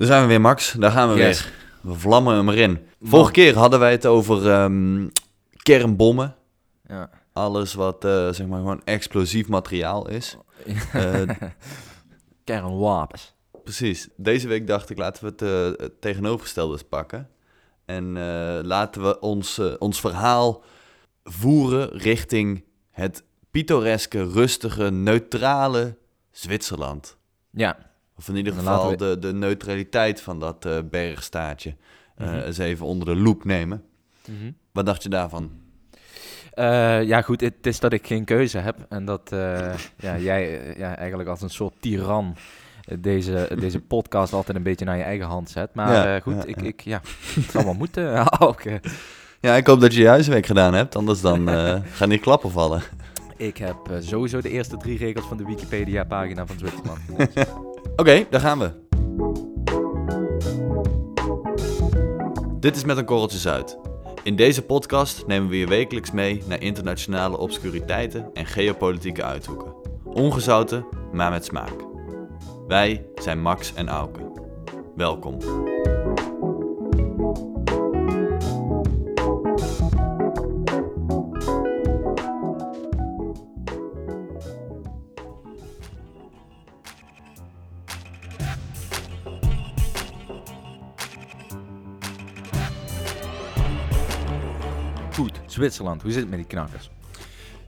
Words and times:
Daar 0.00 0.08
zijn 0.08 0.22
we 0.22 0.28
weer, 0.28 0.40
Max. 0.40 0.72
Daar 0.72 0.90
gaan 0.90 1.12
we 1.12 1.18
Yes. 1.18 1.42
weer. 1.44 1.52
We 1.80 1.94
vlammen 1.98 2.34
hem 2.34 2.48
erin. 2.48 2.78
Vorige 3.02 3.32
keer 3.32 3.56
hadden 3.56 3.78
wij 3.80 3.90
het 3.90 4.06
over 4.06 4.50
ehm, 4.50 5.08
kernbommen. 5.56 6.34
Ja. 6.88 7.10
Alles 7.32 7.74
wat 7.74 8.04
eh, 8.04 8.28
zeg 8.32 8.46
maar 8.46 8.58
gewoon 8.58 8.80
explosief 8.84 9.48
materiaal 9.48 10.08
is. 10.08 10.36
Eh, 10.92 11.20
Kernwapens. 12.44 13.34
precies. 13.64 14.08
Deze 14.16 14.48
week 14.48 14.66
dacht 14.66 14.90
ik, 14.90 14.98
laten 14.98 15.24
we 15.24 15.30
het, 15.30 15.42
eh, 15.42 15.84
het 15.84 16.00
tegenovergestelde 16.00 16.72
eens 16.72 16.82
pakken. 16.88 17.28
En 17.84 18.12
laten 18.66 19.02
we 19.02 19.20
ons, 19.20 19.60
ons 19.78 20.00
verhaal 20.00 20.62
voeren 21.24 21.88
richting 21.88 22.64
het 22.90 23.24
pittoreske, 23.50 24.30
rustige, 24.30 24.90
neutrale 24.90 25.96
Zwitserland. 26.30 27.16
Ja. 27.50 27.89
Of 28.20 28.28
in 28.28 28.36
ieder 28.36 28.52
geval 28.52 28.96
de, 28.96 29.18
de 29.18 29.32
neutraliteit 29.32 30.20
van 30.20 30.40
dat 30.40 30.64
eh, 30.64 30.78
bergstaatje 30.90 31.74
eh, 32.16 32.26
Mhm. 32.26 32.38
eens 32.38 32.58
even 32.58 32.86
onder 32.86 33.06
de 33.14 33.20
loep 33.20 33.44
nemen. 33.44 33.82
Wat 34.72 34.86
dacht 34.86 35.02
je 35.02 35.08
daarvan? 35.08 35.50
Eh, 36.52 37.02
ja, 37.02 37.22
goed, 37.22 37.40
het 37.40 37.66
is 37.66 37.80
dat 37.80 37.92
ik 37.92 38.06
geen 38.06 38.24
keuze 38.24 38.58
heb. 38.58 38.76
En 38.88 39.04
dat 39.04 39.30
ja, 40.06 40.18
jij 40.18 40.74
ja, 40.76 40.96
eigenlijk 40.96 41.28
als 41.28 41.42
een 41.42 41.50
soort 41.50 41.74
tiran 41.80 42.36
deze, 42.98 43.50
deze 43.58 43.80
podcast 43.94 44.32
altijd 44.32 44.56
een 44.56 44.62
beetje 44.62 44.84
naar 44.84 44.96
je 44.96 45.02
eigen 45.02 45.26
hand 45.26 45.50
zet. 45.50 45.74
Maar 45.74 45.92
Ja, 46.08 46.20
goed, 46.20 46.34
ja, 46.34 46.44
ik, 46.44 46.62
ik, 46.62 46.80
ja, 46.80 47.00
het 47.34 47.50
zal 47.50 47.64
wel 47.64 47.74
moeten. 47.74 48.02
Ja, 48.12 48.32
ook, 48.38 48.62
Ja, 49.40 49.54
ik 49.56 49.66
hoop 49.66 49.80
dat 49.80 49.94
je 49.94 50.00
je 50.00 50.08
huiswerk 50.08 50.46
gedaan 50.46 50.74
hebt, 50.74 50.96
anders 50.96 51.20
dan 51.20 51.48
gaan 51.92 52.08
die 52.08 52.18
klappen 52.18 52.50
vallen. 52.50 52.82
Ik 53.40 53.56
heb 53.56 53.76
eh, 53.90 53.96
sowieso 54.00 54.40
de 54.40 54.50
eerste 54.50 54.76
drie 54.76 54.98
regels 54.98 55.26
van 55.26 55.36
de 55.36 55.44
Wikipedia-pagina 55.44 56.46
van 56.46 56.58
Zwitserland. 56.58 57.00
Oké, 57.96 58.26
daar 58.30 58.40
gaan 58.40 58.58
we. 58.58 58.70
Dit 62.60 62.76
is 62.76 62.84
Met 62.84 62.96
een 62.96 63.04
Korreltje 63.04 63.38
Zuid. 63.38 63.78
In 64.22 64.36
deze 64.36 64.62
podcast 64.62 65.26
nemen 65.26 65.48
we 65.48 65.58
je 65.58 65.66
wekelijks 65.66 66.10
mee 66.10 66.42
naar 66.46 66.62
internationale 66.62 67.38
obscuriteiten 67.38 68.30
en 68.32 68.46
geopolitieke 68.46 69.24
uithoeken. 69.24 69.74
Ongezouten, 70.04 70.86
maar 71.12 71.30
met 71.30 71.44
smaak. 71.44 71.74
Wij 72.66 73.06
zijn 73.14 73.42
Max 73.42 73.74
en 73.74 73.88
Auke. 73.88 74.32
Welkom. 74.96 75.38
Zwitserland, 95.60 96.02
hoe 96.02 96.10
zit 96.10 96.20
het 96.20 96.30
met 96.30 96.38
die 96.38 96.48
knakkers? 96.48 96.90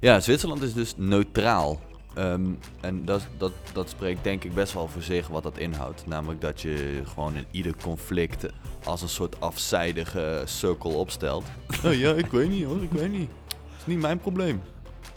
Ja, 0.00 0.20
Zwitserland 0.20 0.62
is 0.62 0.74
dus 0.74 0.94
neutraal. 0.96 1.80
Ehm, 2.14 2.40
en 2.80 3.04
dat, 3.04 3.26
dat, 3.38 3.52
dat 3.72 3.88
spreekt 3.88 4.24
denk 4.24 4.44
ik 4.44 4.54
best 4.54 4.72
wel 4.72 4.88
voor 4.88 5.02
zich 5.02 5.28
wat 5.28 5.42
dat 5.42 5.58
inhoudt. 5.58 6.06
Namelijk 6.06 6.40
dat 6.40 6.60
je 6.60 7.02
gewoon 7.06 7.34
in 7.36 7.44
ieder 7.50 7.74
conflict 7.82 8.46
als 8.84 9.02
een 9.02 9.08
soort 9.08 9.40
afzijdige 9.40 10.42
cirkel 10.44 10.90
opstelt. 10.90 11.44
Oh 11.84 11.94
ja, 12.04 12.12
ik 12.12 12.26
weet 12.26 12.48
niet 12.48 12.64
hoor, 12.64 12.82
ik 12.82 12.90
weet 12.92 13.10
niet. 13.12 13.28
Het 13.46 13.80
is 13.80 13.86
niet 13.86 14.00
mijn 14.00 14.18
probleem. 14.18 14.62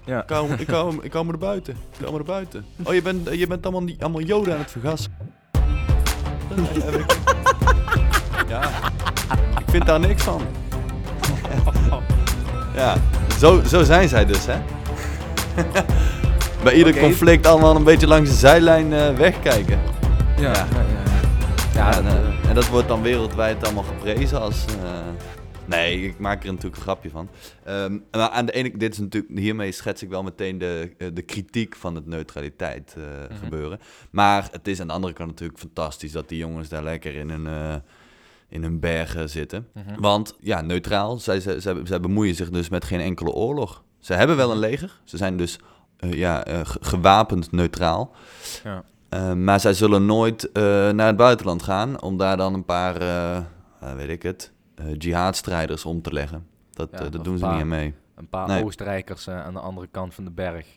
Ja. 0.05 0.23
Ik 0.23 0.29
hou, 0.29 0.53
ik 0.53 0.67
hou, 0.67 0.97
ik 1.01 1.13
hou 1.13 1.25
me 1.25 1.31
er 1.31 1.37
buiten. 1.37 1.73
Ik 1.73 1.99
hou 1.99 2.11
me 2.11 2.17
er 2.17 2.23
buiten. 2.25 2.65
Oh, 2.83 2.93
je 2.93 3.01
bent, 3.01 3.29
je 3.33 3.47
bent 3.47 3.63
allemaal, 3.63 3.85
die- 3.85 3.97
allemaal 3.99 4.21
joden 4.21 4.53
aan 4.53 4.59
het 4.59 4.71
vergassen. 4.71 5.17
Ja, 8.47 8.69
ik 9.59 9.65
vind 9.69 9.85
daar 9.85 9.99
niks 9.99 10.23
van. 10.23 10.41
Ja, 12.75 12.97
zo, 13.39 13.61
zo 13.63 13.83
zijn 13.83 14.07
zij 14.09 14.25
dus, 14.25 14.45
hè? 14.45 14.57
Bij 16.63 16.73
ieder 16.75 16.97
conflict 16.99 17.45
allemaal 17.47 17.75
een 17.75 17.83
beetje 17.83 18.07
langs 18.07 18.29
de 18.29 18.35
zijlijn 18.35 18.93
eh, 18.93 19.15
wegkijken. 19.17 19.79
Ja, 20.37 20.41
Ja. 20.51 20.67
ja, 20.71 20.85
ja. 21.73 21.97
en, 21.97 22.03
dat, 22.03 22.13
eh, 22.13 22.19
eh, 22.19 22.49
en 22.49 22.55
dat 22.55 22.67
wordt 22.67 22.87
dan 22.87 23.01
wereldwijd 23.01 23.63
allemaal 23.63 23.83
geprezen 23.83 24.41
als... 24.41 24.65
nee, 25.65 26.01
ik 26.01 26.19
maak 26.19 26.43
er 26.43 26.49
natuurlijk 26.49 26.75
een 26.75 26.81
grapje 26.81 27.09
van. 27.09 27.29
Ehm, 27.63 27.97
maar 28.11 28.29
aan 28.29 28.45
de 28.45 28.51
ene 28.51 28.77
dit 28.77 28.91
is 28.93 28.99
natuurlijk, 28.99 29.37
hiermee 29.39 29.71
schets 29.71 30.03
ik 30.03 30.09
wel 30.09 30.23
meteen 30.23 30.57
de, 30.57 30.91
de 31.13 31.21
kritiek 31.21 31.75
van 31.75 31.95
het 31.95 32.05
neutraliteit 32.05 32.95
Mhm. 32.97 33.39
gebeuren. 33.43 33.79
Maar 34.11 34.47
het 34.51 34.67
is 34.67 34.81
aan 34.81 34.87
de 34.87 34.93
andere 34.93 35.13
kant 35.13 35.29
natuurlijk 35.29 35.59
fantastisch 35.59 36.11
dat 36.11 36.29
die 36.29 36.37
jongens 36.37 36.69
daar 36.69 36.83
lekker 36.83 37.15
in 37.15 37.29
eh, 37.47 37.75
in 38.55 38.63
hun 38.63 38.79
bergen 38.79 39.29
zitten. 39.29 39.67
mhm. 39.73 39.99
Want 40.01 40.35
ja, 40.39 40.61
neutraal, 40.61 41.17
zij, 41.19 41.39
zij, 41.39 41.59
zij, 41.59 41.75
zij 41.83 41.99
bemoeien 41.99 42.35
zich 42.35 42.49
dus 42.49 42.69
met 42.69 42.85
geen 42.85 42.99
enkele 42.99 43.31
oorlog. 43.31 43.83
Ze 43.99 44.13
hebben 44.13 44.35
wel 44.35 44.51
een 44.51 44.57
leger, 44.59 44.99
ze 45.03 45.17
zijn 45.17 45.37
dus 45.37 45.59
eh, 45.97 46.13
ja, 46.13 46.43
eh, 46.45 46.59
ge- 46.63 46.77
gewapend 46.81 47.51
neutraal. 47.51 48.11
Ja. 48.63 48.83
Eh, 49.09 49.33
maar 49.33 49.59
zij 49.59 49.73
zullen 49.73 50.05
nooit 50.05 50.49
naar 50.93 51.07
het 51.07 51.17
buitenland 51.17 51.63
gaan 51.63 52.01
om 52.01 52.17
daar 52.17 52.37
dan 52.37 52.53
een 52.53 52.65
paar, 52.65 52.99
weet 53.95 54.09
ik 54.09 54.23
het, 54.23 54.51
jihadstrijders 54.97 55.85
om 55.85 56.01
te 56.01 56.13
leggen. 56.13 56.47
Dat, 56.71 56.89
Ja, 56.91 57.09
dat 57.09 57.23
doen 57.23 57.37
ze 57.37 57.43
paar- 57.43 57.53
niet 57.53 57.61
aan 57.61 57.67
mee. 57.67 57.93
Een 58.15 58.27
paar 58.29 58.47
Nee. 58.47 58.63
Oostenrijkers 58.63 59.29
aan 59.29 59.53
de 59.53 59.59
andere 59.59 59.87
kant 59.91 60.13
van 60.13 60.23
de 60.23 60.31
berg 60.31 60.67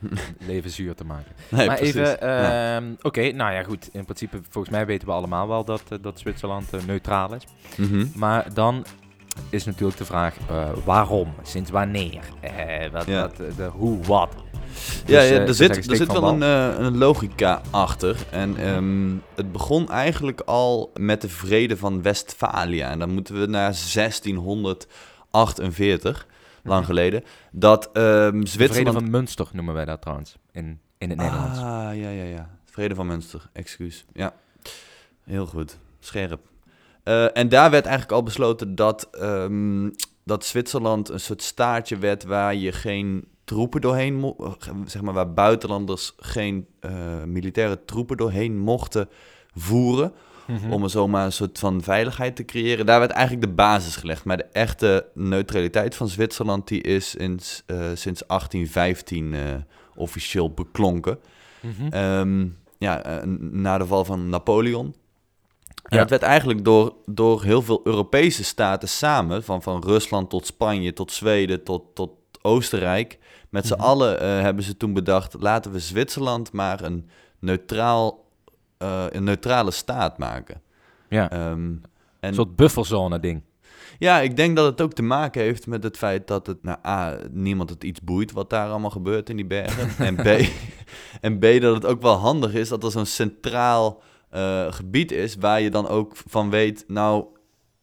leven 0.46 0.70
zuur 0.70 0.94
te 0.94 1.04
maken. 1.04 1.32
Nee, 1.48 1.66
maar 1.66 1.76
precies. 1.76 1.94
even, 1.94 2.16
Ja. 2.28 2.76
ehm, 2.76 2.84
oké, 3.02 3.32
nou 3.32 3.52
ja 3.52 3.62
goed, 3.62 3.88
in 3.92 4.04
principe, 4.04 4.40
volgens 4.50 4.74
mij 4.74 4.86
weten 4.86 5.08
we 5.08 5.14
allemaal 5.14 5.48
wel 5.48 5.64
dat, 5.64 5.82
eh, 5.88 5.98
dat 6.02 6.18
Zwitserland 6.18 6.72
eh, 6.72 6.80
neutraal 6.86 7.34
is. 7.34 7.42
Mhm. 7.76 8.06
Maar 8.14 8.54
dan 8.54 8.84
is 9.50 9.64
natuurlijk 9.64 9.98
de 9.98 10.04
vraag, 10.04 10.34
eh, 10.48 10.68
waarom? 10.84 11.32
Sinds 11.42 11.70
wanneer? 11.70 12.20
Wat, 12.92 13.06
Ja. 13.06 13.20
wat, 13.20 13.36
de, 13.56 13.64
hoe, 13.72 14.02
wat? 14.02 14.28
Ja, 15.06 15.20
Dus, 15.20 15.28
ja 15.28 15.36
er 15.38 15.54
zit, 15.54 15.76
er 15.90 15.96
zit 15.96 16.12
wel 16.12 16.28
een, 16.28 16.40
een 16.84 16.98
logica 16.98 17.60
achter. 17.70 18.16
En 18.30 18.56
ehm, 18.56 19.10
het 19.34 19.52
begon 19.52 19.90
eigenlijk 19.90 20.40
al 20.40 20.90
met 20.94 21.20
de 21.20 21.28
vrede 21.28 21.76
van 21.76 22.02
Westfalia. 22.02 22.90
En 22.90 22.98
dan 22.98 23.10
moeten 23.10 23.40
we 23.40 23.46
naar 23.46 23.74
1648, 23.94 26.26
lang 26.62 26.84
geleden. 26.84 27.24
Dat 27.52 27.84
ehm 27.92 27.92
De 27.92 28.28
vrede 28.30 28.46
Zwitserland... 28.46 28.96
van 28.98 29.10
Münster 29.10 29.48
noemen 29.52 29.74
wij 29.74 29.84
dat 29.84 30.00
trouwens, 30.00 30.36
in, 30.52 30.80
in 30.98 31.08
het 31.08 31.18
Nederlands. 31.18 31.58
Ah, 31.58 31.64
ja, 31.96 32.10
ja, 32.10 32.24
ja. 32.24 32.58
Vrede 32.64 32.94
van 32.94 33.06
Münster, 33.06 33.50
excuus. 33.52 34.04
Ja, 34.12 34.34
heel 35.24 35.46
goed. 35.46 35.78
Scherp. 36.00 36.40
Eh, 37.02 37.36
en 37.36 37.48
daar 37.48 37.70
werd 37.70 37.84
eigenlijk 37.86 38.14
al 38.14 38.22
besloten 38.22 38.74
dat, 38.74 39.08
ehm, 39.10 39.90
dat 40.24 40.44
Zwitserland 40.44 41.08
een 41.08 41.20
soort 41.20 41.42
staartje 41.42 41.96
werd 41.98 42.24
waar 42.24 42.54
je 42.54 42.72
geen 42.72 43.28
troepen 43.44 43.80
doorheen, 43.80 44.14
mo- 44.14 44.36
eh, 44.38 44.74
zeg 44.84 45.02
maar 45.02 45.14
waar 45.14 45.32
buitenlanders 45.32 46.14
geen 46.18 46.66
eh, 46.80 47.22
militaire 47.24 47.84
troepen 47.84 48.16
doorheen 48.16 48.58
mochten 48.58 49.08
voeren, 49.54 50.12
Mhm. 50.50 50.72
om 50.72 50.82
er 50.82 50.90
zomaar 50.90 51.24
een 51.24 51.32
soort 51.32 51.58
van 51.58 51.82
veiligheid 51.82 52.36
te 52.36 52.44
creëren. 52.44 52.86
Daar 52.86 52.98
werd 52.98 53.10
eigenlijk 53.10 53.46
de 53.46 53.52
basis 53.52 53.96
gelegd. 53.96 54.24
Maar 54.24 54.36
de 54.36 54.46
echte 54.52 55.06
neutraliteit 55.14 55.94
van 55.94 56.08
Zwitserland 56.08 56.68
die 56.68 56.80
is 56.82 57.14
in, 57.14 57.40
eh, 57.66 57.76
sinds 57.94 58.22
1815 58.26 59.34
eh, 59.34 59.40
officieel 59.94 60.50
beklonken. 60.50 61.18
Mhm. 61.60 61.92
Ehm, 61.92 62.46
ja, 62.78 63.02
eh, 63.02 63.22
na 63.50 63.78
de 63.78 63.86
val 63.86 64.04
van 64.04 64.28
Napoleon. 64.28 64.94
En 65.84 65.96
Ja. 65.96 65.98
dat 65.98 66.10
werd 66.10 66.22
eigenlijk 66.22 66.64
door, 66.64 66.94
door 67.06 67.42
heel 67.42 67.62
veel 67.62 67.80
Europese 67.84 68.44
staten 68.44 68.88
samen, 68.88 69.44
van, 69.44 69.62
van 69.62 69.82
Rusland 69.84 70.30
tot 70.30 70.46
Spanje, 70.46 70.92
tot 70.92 71.12
Zweden, 71.12 71.62
tot, 71.64 71.82
tot 71.94 72.10
Oostenrijk. 72.42 73.18
Met 73.48 73.66
z'n 73.66 73.74
Mhm. 73.74 73.82
allen 73.82 74.42
hebben 74.42 74.64
ze 74.64 74.76
toen 74.76 74.92
bedacht, 74.92 75.34
laten 75.38 75.72
we 75.72 75.78
Zwitserland 75.78 76.52
maar 76.52 76.82
een, 76.82 77.08
neutraal, 77.38 78.24
eh, 78.80 79.04
een 79.08 79.24
neutrale 79.24 79.70
staat 79.70 80.18
maken. 80.18 80.60
ja, 81.08 81.30
Ehm, 81.30 81.74
en 82.20 82.28
een 82.28 82.34
soort 82.34 82.56
bufferzone 82.56 83.20
ding. 83.20 83.42
ja, 83.98 84.20
ik 84.20 84.36
denk 84.36 84.56
dat 84.56 84.66
het 84.66 84.80
ook 84.80 84.92
te 84.92 85.02
maken 85.02 85.42
heeft 85.42 85.66
met 85.66 85.82
het 85.82 85.96
feit 85.96 86.26
dat 86.26 86.46
het, 86.46 86.62
nou, 86.62 86.78
A, 86.86 87.18
niemand 87.30 87.70
het 87.70 87.84
iets 87.84 88.00
boeit 88.00 88.32
wat 88.32 88.50
daar 88.50 88.68
allemaal 88.70 88.90
gebeurt 88.90 89.28
in 89.28 89.36
die 89.36 89.46
bergen. 89.46 89.88
en, 90.06 90.16
B, 90.16 90.48
en 91.20 91.38
B, 91.38 91.60
dat 91.60 91.74
het 91.74 91.84
ook 91.84 92.02
wel 92.02 92.14
handig 92.14 92.54
is 92.54 92.68
dat 92.68 92.84
er 92.84 92.90
zo'n 92.90 93.06
centraal 93.06 94.02
eh, 94.30 94.72
gebied 94.72 95.12
is 95.12 95.36
waar 95.36 95.60
je 95.60 95.70
dan 95.70 95.88
ook 95.88 96.12
van 96.16 96.50
weet, 96.50 96.84
nou, 96.86 97.24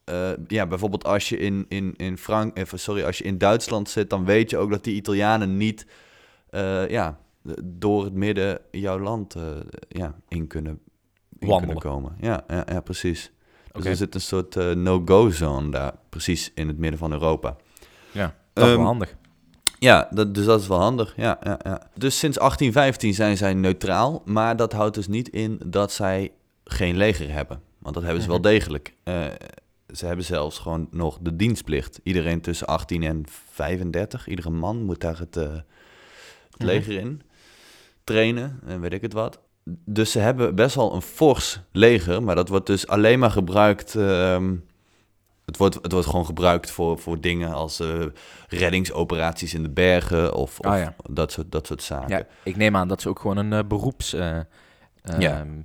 eh, 0.04 0.30
ja, 0.48 0.68
bijvoorbeeld 0.68 1.06
als 1.06 1.30
je 1.30 1.38
in, 1.38 1.66
in, 1.70 1.94
in 1.96 2.18
Frank, 2.18 2.58
sorry, 2.74 3.04
als 3.04 3.18
je 3.18 3.24
in 3.24 3.38
Duitsland 3.38 3.90
zit, 3.90 4.10
dan 4.10 4.26
weet 4.26 4.50
je 4.50 4.58
ook 4.58 4.72
dat 4.72 4.84
die 4.84 4.96
Italianen 4.96 5.58
niet, 5.58 5.86
ja, 6.88 7.20
door 7.64 8.04
het 8.04 8.14
midden 8.14 8.60
jouw 8.72 9.00
land 9.00 9.36
ja, 9.90 10.16
in 10.28 10.48
kunnen, 10.48 10.82
in 11.40 11.58
kunnen 11.58 11.78
komen. 11.78 12.16
Ja, 12.22 12.44
ja, 12.48 12.66
ja 12.72 12.80
precies. 12.82 13.32
Dus 13.72 13.86
er 13.86 13.96
zit 13.96 14.16
een 14.16 14.22
soort 14.22 14.56
eh, 14.56 14.72
no-go 14.72 15.30
zone 15.30 15.70
daar, 15.72 15.94
precies 16.10 16.52
in 16.56 16.68
het 16.68 16.78
midden 16.78 17.00
van 17.00 17.12
Europa. 17.12 17.56
Ja, 18.12 18.36
dat 18.54 18.64
is 18.64 18.70
Ehm, 18.70 18.78
wel 18.78 18.86
handig. 18.86 19.16
Ja, 19.80 20.08
dat, 20.12 20.34
dus 20.36 20.46
dat 20.46 20.62
is 20.62 20.68
wel 20.68 20.80
handig. 20.80 21.14
Ja, 21.16 21.38
ja, 21.44 21.60
ja. 21.64 21.82
Dus 21.96 22.20
sinds 22.20 22.38
1815 22.38 23.14
zijn 23.14 23.38
zij 23.38 23.54
neutraal, 23.54 24.22
maar 24.26 24.56
dat 24.56 24.74
houdt 24.74 24.96
dus 24.96 25.08
niet 25.08 25.30
in 25.30 25.60
dat 25.66 25.92
zij 25.92 26.32
geen 26.64 26.98
leger 26.98 27.32
hebben. 27.32 27.62
Want 27.80 27.96
dat 27.96 28.04
hebben 28.04 28.22
ze 28.24 28.30
Mhm. 28.30 28.42
wel 28.42 28.52
degelijk. 28.52 28.94
Eh, 29.04 29.26
ze 29.94 30.06
hebben 30.06 30.26
zelfs 30.26 30.60
gewoon 30.60 30.88
nog 30.92 31.18
de 31.22 31.36
dienstplicht. 31.36 32.00
Iedereen 32.04 32.42
tussen 32.42 32.68
18 32.68 33.04
en 33.04 33.24
35, 33.52 34.28
iedere 34.28 34.50
man 34.50 34.84
moet 34.84 35.02
daar 35.02 35.20
het, 35.20 35.38
eh, 35.38 35.44
het 35.44 35.64
Mhm. 36.58 36.66
leger 36.66 36.98
in 36.98 37.22
trainen 38.04 38.60
en 38.66 38.82
weet 38.82 38.94
ik 38.94 39.02
het 39.02 39.14
wat. 39.14 39.40
Dus 39.86 40.12
ze 40.12 40.20
hebben 40.20 40.56
best 40.56 40.76
wel 40.76 40.94
een 40.94 41.02
fors 41.02 41.60
leger, 41.72 42.24
maar 42.24 42.36
dat 42.36 42.50
wordt 42.50 42.66
dus 42.66 42.88
alleen 42.88 43.20
maar 43.20 43.32
gebruikt. 43.32 43.96
ehm, 43.96 44.56
het, 45.46 45.58
wordt, 45.58 45.76
het 45.82 45.92
wordt 45.92 46.08
gewoon 46.08 46.26
gebruikt 46.26 46.72
voor, 46.72 47.00
voor 47.00 47.22
dingen 47.22 47.54
als 47.54 47.80
eh, 47.80 48.06
reddingsoperaties 48.48 49.54
in 49.54 49.64
de 49.64 49.70
bergen 49.70 50.34
of, 50.34 50.60
of 50.60 50.66
Ah, 50.66 50.78
ja. 50.80 50.96
dat, 51.10 51.32
soort, 51.32 51.52
dat 51.52 51.68
soort 51.68 51.84
zaken. 51.84 52.18
Ja, 52.18 52.24
ik 52.44 52.56
neem 52.56 52.76
aan 52.76 52.88
dat 52.88 53.02
ze 53.02 53.10
ook 53.10 53.20
gewoon 53.20 53.38
een 53.38 53.54
eh, 53.54 53.60
beroeps 53.68 54.14
eh, 54.14 54.38
ehm, 55.04 55.62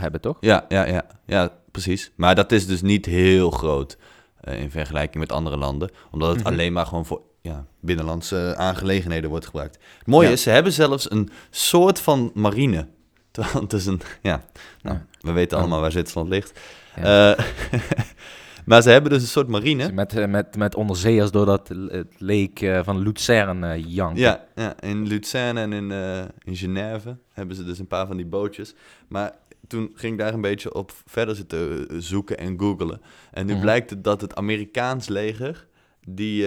hebben, 0.00 0.20
toch? 0.20 0.36
Ja, 0.40 0.64
ja, 0.68 0.86
ja, 0.86 1.04
ja, 1.26 1.50
precies. 1.70 2.12
Maar 2.16 2.34
dat 2.34 2.52
is 2.52 2.66
dus 2.66 2.82
niet 2.82 3.06
heel 3.06 3.50
groot 3.50 3.96
in 4.40 4.70
vergelijking 4.70 5.16
met 5.18 5.32
andere 5.32 5.56
landen. 5.56 5.90
Omdat 6.10 6.28
het 6.28 6.38
Mhm. 6.38 6.46
alleen 6.46 6.72
maar 6.72 6.86
gewoon 6.86 7.06
voor 7.06 7.20
ja, 7.40 7.64
binnenlandse 7.80 8.54
aangelegenheden 8.56 9.30
wordt 9.30 9.46
gebruikt. 9.46 9.78
Het 9.98 10.06
mooie 10.06 10.26
Ja. 10.26 10.32
is, 10.32 10.42
ze 10.42 10.50
hebben 10.50 10.72
zelfs 10.72 11.10
een 11.10 11.30
soort 11.50 12.00
van 12.00 12.30
marine. 12.34 12.86
Terwijl 13.42 13.60
het 13.62 13.72
is 13.72 13.86
een, 13.86 14.00
ja, 14.22 14.42
nou, 14.82 14.96
Ja. 14.96 15.06
we 15.20 15.32
weten 15.32 15.58
allemaal 15.58 15.80
waar 15.80 15.90
Zwitserland 15.92 16.28
ligt. 16.28 16.60
Ja. 16.96 17.34
Eh, 17.36 17.44
maar 18.66 18.82
ze 18.82 18.90
hebben 18.90 19.10
dus 19.10 19.22
een 19.22 19.28
soort 19.28 19.48
marine. 19.48 19.92
Met, 19.92 20.16
eh, 20.16 20.26
met, 20.26 20.56
met 20.56 20.74
onderzeeërs 20.74 21.30
door 21.30 21.46
dat 21.46 21.68
het 21.68 22.14
leek 22.18 22.60
eh, 22.60 22.80
van 22.84 22.98
Luzern 22.98 23.64
eh 23.64 23.84
janken. 23.86 24.20
Ja, 24.20 24.44
ja, 24.54 24.80
in 24.80 25.06
Luzern 25.06 25.56
en 25.56 25.72
in, 25.72 25.90
eh, 25.90 26.22
in 26.42 26.56
Genève 26.56 27.16
hebben 27.32 27.56
ze 27.56 27.64
dus 27.64 27.78
een 27.78 27.86
paar 27.86 28.06
van 28.06 28.16
die 28.16 28.26
bootjes. 28.26 28.74
Maar 29.08 29.32
toen 29.66 29.90
ging 29.94 30.12
ik 30.12 30.18
daar 30.18 30.34
een 30.34 30.40
beetje 30.40 30.74
op 30.74 30.92
verder 31.06 31.34
zitten 31.36 31.86
zoeken 32.02 32.38
en 32.38 32.58
googelen. 32.58 33.00
En 33.30 33.46
nu 33.46 33.52
Mhm. 33.52 33.62
blijkt 33.62 33.90
het 33.90 34.04
dat 34.04 34.20
het 34.20 34.34
Amerikaans 34.34 35.08
leger, 35.08 35.66
die, 36.08 36.46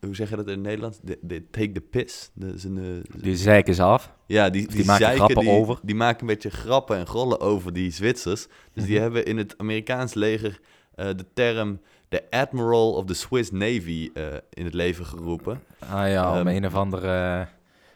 hoe 0.00 0.14
zeg 0.14 0.30
je 0.30 0.36
dat 0.36 0.46
in 0.46 0.52
het 0.52 0.62
Nederlands? 0.62 0.98
De, 1.02 1.18
de 1.22 1.50
take 1.50 1.72
the 1.72 1.80
piss. 1.80 2.30
Zijn, 2.54 2.78
eh, 2.78 3.20
Die 3.22 3.36
zeiken 3.36 3.74
ze 3.74 3.82
af. 3.82 4.12
Ja, 4.32 4.50
die, 4.50 4.66
die 4.66 4.76
die, 4.76 4.84
maken 4.86 5.02
zeiken, 5.04 5.24
grappen 5.24 5.44
die, 5.44 5.54
over. 5.54 5.78
Die 5.82 5.94
maken 5.94 6.20
een 6.20 6.26
beetje 6.26 6.50
grappen 6.50 6.96
en 6.96 7.06
grollen 7.06 7.40
over 7.40 7.72
die 7.72 7.90
Zwitsers. 7.92 8.46
Dus 8.72 8.84
die 8.84 8.92
Mhm. 8.94 9.02
hebben 9.02 9.24
in 9.24 9.36
het 9.38 9.54
Amerikaans 9.56 10.14
leger 10.14 10.60
eh, 10.94 11.06
de 11.06 11.24
term 11.34 11.80
de 12.08 12.22
Admiral 12.30 12.92
of 12.92 13.04
the 13.04 13.14
Swiss 13.14 13.50
Navy 13.50 14.10
eh, 14.14 14.24
in 14.50 14.64
het 14.64 14.74
leven 14.74 15.06
geroepen. 15.06 15.62
Ah 15.78 16.08
ja, 16.08 16.30
om 16.30 16.36
Ehm, 16.36 16.46
een 16.56 16.66
of 16.66 16.74
andere 16.74 17.08
eh, 17.40 17.46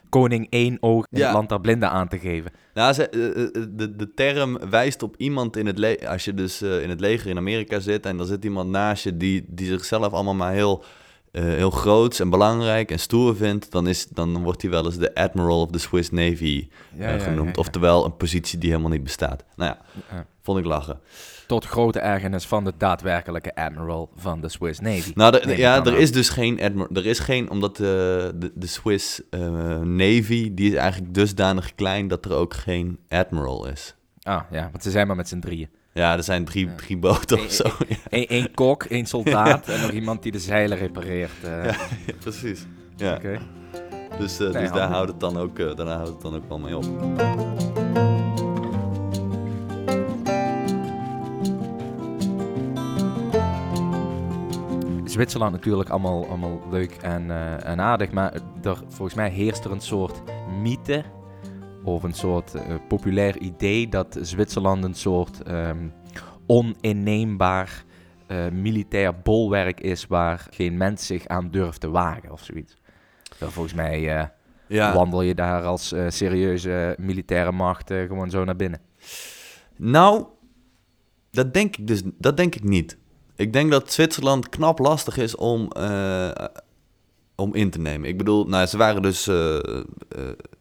koning 0.09 0.47
één 0.49 0.77
oog 0.79 1.05
in 1.11 1.17
Ja. 1.19 1.25
het 1.25 1.33
land 1.33 1.49
der 1.49 1.61
blinden 1.61 1.89
aan 1.89 2.07
te 2.07 2.19
geven. 2.19 2.51
Nou, 2.73 2.93
ze, 2.93 3.07
de, 3.75 3.95
de 3.95 4.13
term 4.13 4.69
wijst 4.69 5.03
op 5.03 5.15
iemand 5.17 5.57
in 5.57 5.65
het 5.65 5.77
leger. 5.77 6.07
Als 6.07 6.25
je 6.25 6.33
dus 6.33 6.61
in 6.61 6.89
het 6.89 6.99
leger 6.99 7.29
in 7.29 7.37
Amerika 7.37 7.79
zit 7.79 8.05
en 8.05 8.19
er 8.19 8.25
zit 8.25 8.43
iemand 8.43 8.69
naast 8.69 9.03
je 9.03 9.17
die, 9.17 9.45
die 9.47 9.67
zichzelf 9.67 10.13
allemaal 10.13 10.35
maar 10.35 10.53
heel, 10.53 10.83
eh, 11.35 11.43
heel 11.43 11.69
groots 11.69 12.19
en 12.19 12.29
belangrijk 12.29 12.91
en 12.91 12.99
stoer 12.99 13.35
vindt, 13.35 13.71
dan, 13.71 13.87
is, 13.87 14.07
dan 14.07 14.43
wordt 14.43 14.61
hij 14.61 14.71
wel 14.71 14.85
eens 14.85 14.97
de 14.97 15.15
Admiral 15.15 15.61
of 15.61 15.71
the 15.71 15.79
Swiss 15.79 16.09
Navy 16.09 16.67
Ja, 16.97 17.13
eh, 17.15 17.21
genoemd. 17.21 17.39
ja, 17.45 17.51
ja. 17.53 17.59
Oftewel 17.59 18.05
een 18.05 18.17
positie 18.17 18.59
die 18.59 18.69
helemaal 18.69 18.91
niet 18.91 19.03
bestaat. 19.03 19.43
Nou 19.55 19.75
ja, 20.09 20.25
vond 20.41 20.59
ik 20.59 20.65
lachen. 20.65 20.99
Tot 21.47 21.65
grote 21.65 21.99
ergernis 21.99 22.45
van 22.45 22.63
de 22.63 22.73
daadwerkelijke 22.77 23.55
admiral 23.55 24.09
van 24.15 24.41
de 24.41 24.49
Swiss 24.49 24.79
Navy. 24.79 25.11
Nou, 25.15 25.31
de- 25.31 25.57
ja, 25.57 25.75
er 25.85 25.91
aan. 25.91 25.97
is 25.97 26.11
dus 26.11 26.29
geen 26.29 26.61
admiral. 26.61 26.95
Er 26.95 27.05
is 27.05 27.19
geen, 27.19 27.49
omdat 27.49 27.77
de, 27.77 28.31
de, 28.35 28.51
de 28.55 28.67
Swiss 28.67 29.21
eh, 29.29 29.39
Navy, 29.79 30.53
die 30.53 30.69
is 30.71 30.75
eigenlijk 30.77 31.13
dusdanig 31.13 31.75
klein 31.75 32.07
dat 32.07 32.25
er 32.25 32.33
ook 32.33 32.53
geen 32.53 32.99
admiral 33.09 33.67
is. 33.67 33.95
Ah 34.23 34.41
ja, 34.51 34.69
want 34.71 34.83
ze 34.83 34.91
zijn 34.91 35.07
maar 35.07 35.15
met 35.15 35.27
z'n 35.27 35.39
drieën. 35.39 35.69
Ja, 35.97 36.15
er 36.17 36.23
zijn 36.23 36.45
drie, 36.45 36.65
Ja. 36.67 36.75
drie 36.75 36.97
boten 36.97 37.39
of 37.39 37.51
zo. 37.51 37.63
Eén 38.09 38.51
kok, 38.53 38.83
één 38.95 39.05
soldaat 39.05 39.67
en 39.67 39.81
nog 39.81 39.91
iemand 39.91 40.23
die 40.23 40.31
de 40.31 40.39
zeilen 40.39 40.77
repareert. 40.77 41.31
eh. 41.43 41.63
Ja. 41.65 41.75
precies. 42.19 42.65
Ja, 42.95 43.13
Oké. 43.15 43.39
dus, 44.19 44.39
eh, 44.39 44.49
Nee, 44.49 44.61
dus 44.61 44.71
daar 44.71 44.89
houdt 44.89 45.11
het 45.11 45.19
dan 45.19 45.37
ook, 45.37 45.59
eh, 45.59 45.75
daarna 45.75 45.95
houdt 45.95 46.09
het 46.09 46.21
dan 46.21 46.35
ook 46.35 46.47
wel 46.47 46.59
mee 46.59 46.77
op. 46.77 46.85
Zwitserland 55.05 55.51
natuurlijk 55.51 55.89
allemaal, 55.89 56.27
allemaal 56.27 56.61
leuk 56.71 56.91
en, 57.01 57.31
en 57.63 57.81
aardig, 57.81 58.11
maar 58.11 58.33
er, 58.63 58.77
volgens 58.87 59.13
mij 59.17 59.29
heerst 59.29 59.65
er 59.65 59.71
een 59.71 59.81
soort 59.81 60.21
mythe 60.61 61.03
of 61.85 62.03
een 62.03 62.13
soort 62.13 62.53
eh, 62.53 62.75
populair 62.87 63.37
idee 63.37 63.89
dat 63.89 64.17
Zwitserland 64.21 64.83
een 64.83 64.93
soort 64.93 65.43
ehm, 65.43 65.87
oninneembaar 66.45 67.83
eh, 68.27 68.47
militair 68.49 69.19
bolwerk 69.19 69.79
is 69.79 70.07
waar 70.07 70.47
geen 70.49 70.77
mens 70.77 71.05
zich 71.05 71.27
aan 71.27 71.51
durft 71.51 71.79
te 71.79 71.89
wagen 71.89 72.31
of 72.31 72.43
zoiets. 72.43 72.77
Wel, 73.37 73.51
volgens 73.51 73.75
mij 73.75 74.17
eh, 74.17 74.25
Ja, 74.67 74.93
wandel 74.93 75.21
je 75.21 75.35
daar 75.35 75.63
als 75.63 75.93
serieuze 76.07 76.95
militaire 76.99 77.51
macht 77.51 77.91
gewoon 77.91 78.29
zo 78.29 78.43
naar 78.43 78.55
binnen. 78.55 78.81
nou, 79.75 80.25
dat 81.31 81.53
denk 81.53 81.77
ik 81.77 81.87
dus 81.87 82.01
dat 82.17 82.37
denk 82.37 82.55
ik 82.55 82.63
niet. 82.63 82.97
Ik 83.35 83.53
denk 83.53 83.71
dat 83.71 83.91
Zwitserland 83.91 84.49
knap 84.49 84.79
lastig 84.79 85.17
is 85.17 85.35
om, 85.35 85.69
om 87.35 87.53
in 87.53 87.69
te 87.69 87.79
nemen. 87.79 88.09
Ik 88.09 88.17
bedoel, 88.17 88.45
nou, 88.45 88.65
ze 88.65 88.77
waren 88.77 89.01
dus 89.01 89.27
eh, 89.27 89.57
eh, 89.57 89.83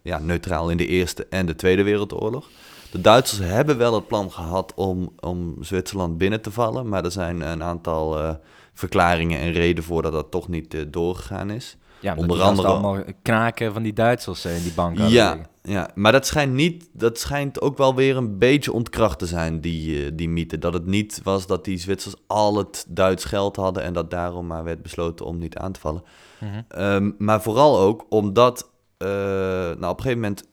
ja, 0.03 0.19
neutraal 0.19 0.71
in 0.71 0.77
de 0.77 0.87
Eerste 0.87 1.27
en 1.31 1.47
de 1.47 1.57
Tweede 1.57 1.83
Wereldoorlog. 1.83 2.49
De 2.91 3.01
Duitsers 3.01 3.49
hebben 3.49 3.79
wel 3.79 3.95
het 3.95 4.07
plan 4.07 4.31
gehad 4.31 4.73
om, 4.75 5.13
om 5.21 5.57
Zwitserland 5.61 6.19
binnen 6.19 6.41
te 6.41 6.51
vallen, 6.51 6.89
maar 6.89 7.05
er 7.05 7.11
zijn 7.11 7.41
een 7.41 7.63
aantal 7.63 8.19
eh, 8.19 8.35
verklaringen 8.73 9.41
en 9.41 9.53
redenen 9.53 9.83
voor 9.83 10.03
dat 10.03 10.13
dat 10.13 10.31
toch 10.31 10.49
niet 10.49 10.93
doorgegaan 10.93 11.51
is. 11.51 11.77
Ja, 12.05 12.15
Onder 12.17 12.43
andere- 12.43 12.69
allemaal 12.69 12.99
knaken 13.23 13.73
van 13.73 13.83
die 13.83 13.93
Duitsers 13.93 14.45
eh, 14.45 14.57
in 14.57 14.63
die 14.63 14.73
bank 14.73 14.97
hadden 14.99 15.15
Ja, 15.17 15.29
liggen. 15.35 15.51
ja, 15.63 15.91
maar 15.95 16.13
dat 16.13 16.27
schijnt, 16.27 16.53
niet, 16.53 16.89
dat 16.93 17.19
schijnt 17.19 17.61
ook 17.61 17.77
wel 17.79 17.95
weer 17.95 18.17
een 18.17 18.39
beetje 18.39 18.73
ontkracht 18.73 19.19
te 19.19 19.27
zijn, 19.27 19.61
die, 19.61 20.05
eh, 20.05 20.11
die 20.15 20.29
mythe. 20.29 20.59
Dat 20.59 20.73
het 20.73 20.87
niet 20.87 21.21
was 21.23 21.47
dat 21.47 21.65
die 21.65 21.79
Zwitsers 21.79 22.15
al 22.27 22.57
het 22.57 22.85
Duits 22.89 23.25
geld 23.25 23.57
hadden 23.57 23.83
en 23.83 23.93
dat 23.93 24.11
daarom 24.11 24.47
maar 24.47 24.65
werd 24.65 24.83
besloten 24.83 25.27
om 25.27 25.39
niet 25.39 25.57
aan 25.57 25.73
te 25.73 25.81
vallen. 25.81 26.03
Mhm. 26.41 26.61
Ehm, 26.69 27.11
maar 27.19 27.43
vooral 27.43 27.79
ook 27.79 28.07
omdat, 28.09 28.71
eh, 28.97 29.09
nou 29.09 29.75
op 29.89 29.97
een 29.97 30.03
gegeven 30.03 30.21
moment 30.21 30.49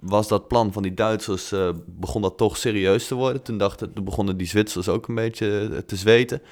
was 0.00 0.28
dat 0.28 0.48
plan 0.48 0.72
van 0.72 0.82
die 0.82 0.94
Duitsers, 0.94 1.52
begon 1.86 2.22
dat 2.22 2.36
toch 2.36 2.56
serieus 2.56 3.06
te 3.06 3.14
worden. 3.14 3.42
Toen, 3.42 3.58
dachten, 3.58 3.92
toen 3.92 4.04
begonnen 4.04 4.36
die 4.36 4.46
Zwitsers 4.46 4.88
ook 4.88 5.08
een 5.08 5.14
beetje 5.14 5.82
te 5.86 5.96
zweten. 5.96 6.42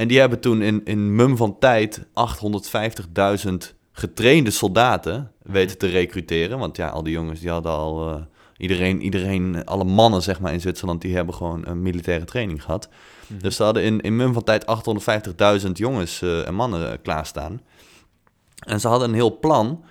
En 0.00 0.08
die 0.08 0.18
hebben 0.18 0.40
toen 0.40 0.62
in, 0.62 0.84
in 0.84 1.14
mum 1.14 1.36
van 1.36 1.58
tijd 1.58 2.00
850.000 2.00 3.52
getrainde 3.92 4.50
soldaten 4.50 5.32
weten 5.42 5.78
te 5.78 5.86
recruteren. 5.86 6.58
Want 6.58 6.76
ja, 6.76 6.88
al 6.88 7.02
die 7.02 7.12
jongens 7.12 7.40
die 7.40 7.50
hadden 7.50 7.72
al... 7.72 8.08
eh, 8.08 8.22
iedereen, 8.56 9.02
iedereen, 9.02 9.64
alle 9.64 9.84
mannen 9.84 10.22
zeg 10.22 10.40
maar 10.40 10.52
in 10.52 10.60
Zwitserland, 10.60 11.00
die 11.00 11.14
hebben 11.14 11.34
gewoon 11.34 11.66
een 11.66 11.82
militaire 11.82 12.24
training 12.24 12.62
gehad. 12.62 12.88
Mhm. 13.26 13.40
Dus 13.40 13.56
ze 13.56 13.62
hadden 13.62 13.82
in, 13.82 14.00
in 14.00 14.16
mum 14.16 14.32
van 14.32 14.44
tijd 14.44 14.64
850.000 15.64 15.70
jongens 15.72 16.22
eh, 16.22 16.46
en 16.46 16.54
mannen 16.54 16.92
eh, 16.92 16.98
klaarstaan. 17.02 17.60
En 18.66 18.80
ze 18.80 18.88
hadden 18.88 19.08
een 19.08 19.14
heel 19.14 19.38
plan. 19.38 19.84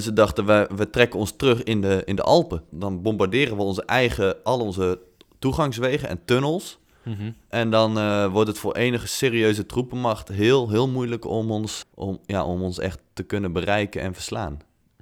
Ze 0.00 0.10
dachten, 0.14 0.46
we, 0.46 0.68
we 0.76 0.90
trekken 0.90 1.18
ons 1.18 1.36
terug 1.36 1.62
in 1.62 1.80
de, 1.80 2.02
in 2.04 2.16
de 2.16 2.22
Alpen. 2.22 2.62
Dan 2.70 3.02
bombarderen 3.02 3.56
we 3.56 3.62
onze 3.62 3.84
eigen, 3.84 4.36
al 4.44 4.60
onze 4.60 5.00
toegangswegen 5.38 6.08
en 6.08 6.20
tunnels. 6.24 6.78
Mhm. 7.04 7.30
En 7.48 7.70
dan 7.70 7.98
eh, 7.98 8.26
wordt 8.26 8.48
het 8.48 8.58
voor 8.58 8.74
enige 8.76 9.06
serieuze 9.06 9.66
troepenmacht 9.66 10.28
heel, 10.28 10.70
heel 10.70 10.88
moeilijk 10.88 11.24
om 11.24 11.50
ons, 11.50 11.84
om, 11.94 12.18
ja, 12.26 12.44
om 12.44 12.62
ons 12.62 12.78
echt 12.78 13.00
te 13.12 13.22
kunnen 13.22 13.52
bereiken 13.52 14.00
en 14.00 14.14
verslaan. 14.14 14.52
En 14.52 14.58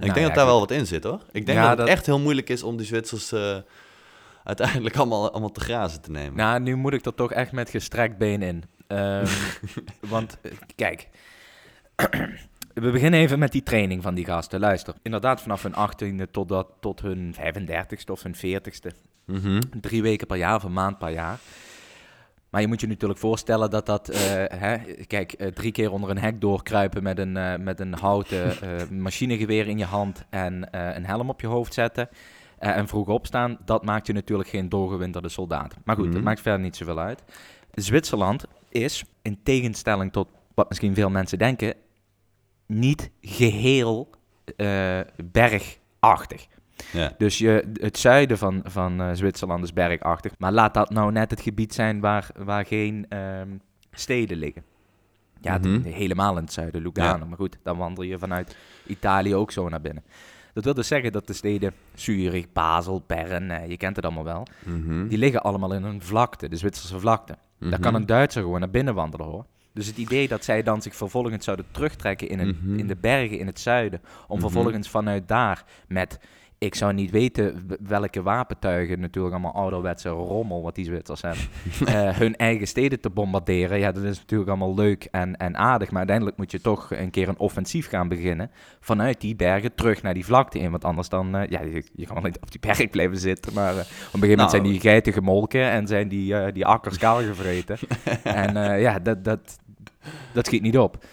Nou 0.06 0.08
ik 0.08 0.14
denk 0.14 0.16
ja, 0.16 0.24
dat 0.26 0.34
daar 0.34 0.46
wel 0.46 0.58
wat 0.60 0.70
in 0.70 0.86
zit 0.86 1.04
hoor. 1.04 1.20
Ik 1.32 1.46
denk 1.46 1.58
Ja, 1.58 1.68
dat 1.68 1.70
het 1.70 1.78
dat- 1.78 1.88
echt 1.88 2.06
heel 2.06 2.18
moeilijk 2.20 2.48
is 2.48 2.62
om 2.62 2.76
die 2.76 2.86
Zwitsers 2.86 3.32
eh, 3.32 3.56
uiteindelijk 4.44 4.96
allemaal, 4.96 5.30
allemaal 5.30 5.52
te 5.52 5.60
grazen 5.60 6.00
te 6.00 6.10
nemen. 6.10 6.36
Nou, 6.36 6.60
nu 6.60 6.74
moet 6.76 6.92
ik 6.92 7.04
er 7.04 7.14
toch 7.14 7.32
echt 7.32 7.52
met 7.52 7.70
gestrekt 7.70 8.18
been 8.18 8.42
in. 8.42 8.64
Ehm, 8.86 9.26
want, 10.08 10.38
eh, 10.42 10.50
kijk. 10.76 11.08
We 12.74 12.90
beginnen 12.90 13.20
even 13.20 13.38
met 13.38 13.52
die 13.52 13.62
training 13.62 14.02
van 14.02 14.14
die 14.14 14.24
gasten. 14.24 14.60
Luister, 14.60 14.94
inderdaad 15.02 15.40
vanaf 15.40 15.62
hun 15.62 15.74
18e 15.74 16.30
tot, 16.30 16.48
dat, 16.48 16.66
tot 16.80 17.00
hun 17.00 17.34
35ste 17.34 18.10
of 18.10 18.22
hun 18.22 18.34
40ste. 18.36 18.90
Mhm. 19.24 19.60
Drie 19.80 20.02
weken 20.02 20.26
per 20.26 20.36
jaar 20.36 20.54
of 20.56 20.62
een 20.62 20.72
maand 20.72 20.98
per 20.98 21.10
jaar. 21.10 21.38
Maar 22.50 22.60
je 22.60 22.66
moet 22.66 22.80
je 22.80 22.86
natuurlijk 22.86 23.20
voorstellen 23.20 23.70
dat 23.70 23.86
dat, 23.86 24.08
eh, 24.08 24.20
hè, 24.64 24.76
kijk, 25.06 25.32
eh, 25.32 25.48
drie 25.48 25.72
keer 25.72 25.92
onder 25.92 26.10
een 26.10 26.18
hek 26.18 26.40
doorkruipen 26.40 27.02
met 27.02 27.18
een, 27.18 27.36
eh, 27.36 27.56
met 27.58 27.80
een 27.80 27.94
houten 27.94 28.56
machinegeweer 29.02 29.66
in 29.68 29.78
je 29.78 29.84
hand 29.84 30.24
en 30.30 30.68
een 30.96 31.04
helm 31.06 31.28
op 31.28 31.40
je 31.40 31.46
hoofd 31.46 31.74
zetten 31.74 32.08
en 32.58 32.88
vroeg 32.88 33.08
opstaan, 33.08 33.58
dat 33.64 33.84
maakt 33.84 34.06
je 34.06 34.12
natuurlijk 34.12 34.48
geen 34.48 34.68
doorgewinterde 34.68 35.28
soldaat. 35.28 35.76
Maar 35.84 35.96
goed, 35.96 36.04
Mhm. 36.04 36.14
dat 36.14 36.22
maakt 36.22 36.40
verder 36.40 36.60
niet 36.60 36.76
zoveel 36.76 36.98
uit. 36.98 37.22
Zwitserland 37.74 38.44
is, 38.68 39.04
in 39.22 39.40
tegenstelling 39.42 40.12
tot 40.12 40.28
wat 40.54 40.68
misschien 40.68 40.94
veel 40.94 41.10
mensen 41.10 41.38
denken, 41.38 41.74
niet 42.66 43.10
geheel 43.20 44.10
eh, 44.56 45.00
bergachtig. 45.32 46.46
Ja. 46.92 47.12
Dus 47.18 47.38
je, 47.38 47.70
het 47.80 47.98
zuiden 47.98 48.38
van, 48.38 48.60
van 48.64 49.00
eh, 49.00 49.08
Zwitserland 49.12 49.64
is 49.64 49.72
bergachtig. 49.72 50.32
Maar 50.38 50.52
laat 50.52 50.74
dat 50.74 50.90
nou 50.90 51.12
net 51.12 51.30
het 51.30 51.40
gebied 51.40 51.74
zijn 51.74 52.00
waar, 52.00 52.28
waar 52.38 52.66
geen 52.66 53.06
ehm, 53.08 53.48
steden 53.92 54.36
liggen. 54.38 54.64
Ja, 55.40 55.58
Mhm. 55.58 55.82
helemaal 55.82 56.36
in 56.36 56.42
het 56.44 56.52
zuiden, 56.52 56.82
Lugano. 56.82 57.26
Maar 57.26 57.36
goed, 57.36 57.58
dan 57.62 57.76
wandel 57.76 58.04
je 58.04 58.18
vanuit 58.18 58.56
Italië 58.86 59.34
ook 59.34 59.50
zo 59.50 59.68
naar 59.68 59.80
binnen. 59.80 60.02
Dat 60.52 60.64
wil 60.64 60.74
dus 60.74 60.86
zeggen 60.88 61.12
dat 61.12 61.26
de 61.26 61.32
steden 61.32 61.72
Zurich, 61.94 62.52
Basel, 62.52 63.02
Bern, 63.06 63.50
eh, 63.50 63.68
je 63.68 63.76
kent 63.76 63.96
het 63.96 64.04
allemaal 64.04 64.24
wel, 64.24 64.46
Mhm. 64.64 65.08
die 65.08 65.18
liggen 65.18 65.42
allemaal 65.42 65.74
in 65.74 65.82
een 65.84 66.02
vlakte, 66.02 66.48
de 66.48 66.56
Zwitserse 66.56 66.98
vlakte. 67.00 67.36
Daar 67.58 67.78
kan 67.80 67.92
Mhm. 67.92 68.00
een 68.00 68.06
Duitser 68.06 68.42
gewoon 68.42 68.60
naar 68.60 68.70
binnen 68.70 68.94
wandelen 68.94 69.26
hoor. 69.26 69.44
Dus 69.74 69.86
het 69.86 69.96
idee 69.96 70.28
dat 70.28 70.44
zij 70.44 70.62
dan 70.62 70.82
zich 70.82 70.96
vervolgens 70.96 71.44
zouden 71.44 71.66
terugtrekken 71.70 72.28
in, 72.28 72.38
een, 72.38 72.74
in 72.76 72.86
de 72.86 72.96
bergen 72.96 73.38
in 73.38 73.46
het 73.46 73.60
zuiden, 73.60 74.00
om 74.28 74.40
vervolgens 74.40 74.88
vanuit 74.88 75.28
daar 75.28 75.64
met, 75.88 76.18
ik 76.60 76.74
zou 76.74 76.92
niet 76.92 77.10
weten 77.10 77.66
welke 77.86 78.22
wapentuigen, 78.22 79.00
natuurlijk 79.00 79.34
allemaal 79.34 79.54
ouderwetse 79.54 80.08
rommel 80.08 80.62
wat 80.62 80.74
die 80.74 80.84
Zwitsers 80.84 81.22
hebben, 81.22 81.44
eh, 81.94 82.16
hun 82.16 82.36
eigen 82.36 82.66
steden 82.66 83.00
te 83.00 83.10
bombarderen. 83.10 83.78
Ja, 83.78 83.92
dat 83.92 84.02
is 84.02 84.18
natuurlijk 84.18 84.50
allemaal 84.50 84.74
leuk 84.74 85.08
en, 85.10 85.36
en 85.36 85.56
aardig, 85.56 85.88
maar 85.88 85.98
uiteindelijk 85.98 86.36
moet 86.36 86.50
je 86.50 86.60
toch 86.60 86.90
een 86.90 87.10
keer 87.10 87.28
een 87.28 87.38
offensief 87.38 87.88
gaan 87.88 88.08
beginnen 88.08 88.50
vanuit 88.80 89.20
die 89.20 89.36
bergen 89.36 89.74
terug 89.74 90.02
naar 90.02 90.14
die 90.14 90.24
vlakte 90.24 90.58
in. 90.58 90.70
Want 90.70 90.84
anders 90.84 91.08
dan, 91.08 91.36
eh, 91.36 91.50
ja, 91.50 91.60
je, 91.60 91.84
je 91.94 92.06
kan 92.06 92.14
wel 92.14 92.24
niet 92.24 92.40
op 92.40 92.50
die 92.50 92.60
berg 92.60 92.90
blijven 92.90 93.18
zitten, 93.18 93.52
maar 93.52 93.72
eh, 93.72 93.78
op 93.78 93.84
een 93.84 93.86
gegeven 93.94 94.20
moment 94.20 94.38
Nou. 94.38 94.50
zijn 94.50 94.62
die 94.62 94.80
geiten 94.80 95.12
gemolken 95.12 95.70
en 95.70 95.86
zijn 95.86 96.08
die, 96.08 96.52
die 96.52 96.66
akkers 96.66 96.98
kaal 96.98 97.18
gevreten. 97.22 97.78
en 98.22 98.80
ja, 98.80 98.98
dat, 98.98 99.24
dat, 99.24 99.58
dat 100.32 100.46
schiet 100.46 100.62
niet 100.62 100.78
op. 100.78 101.04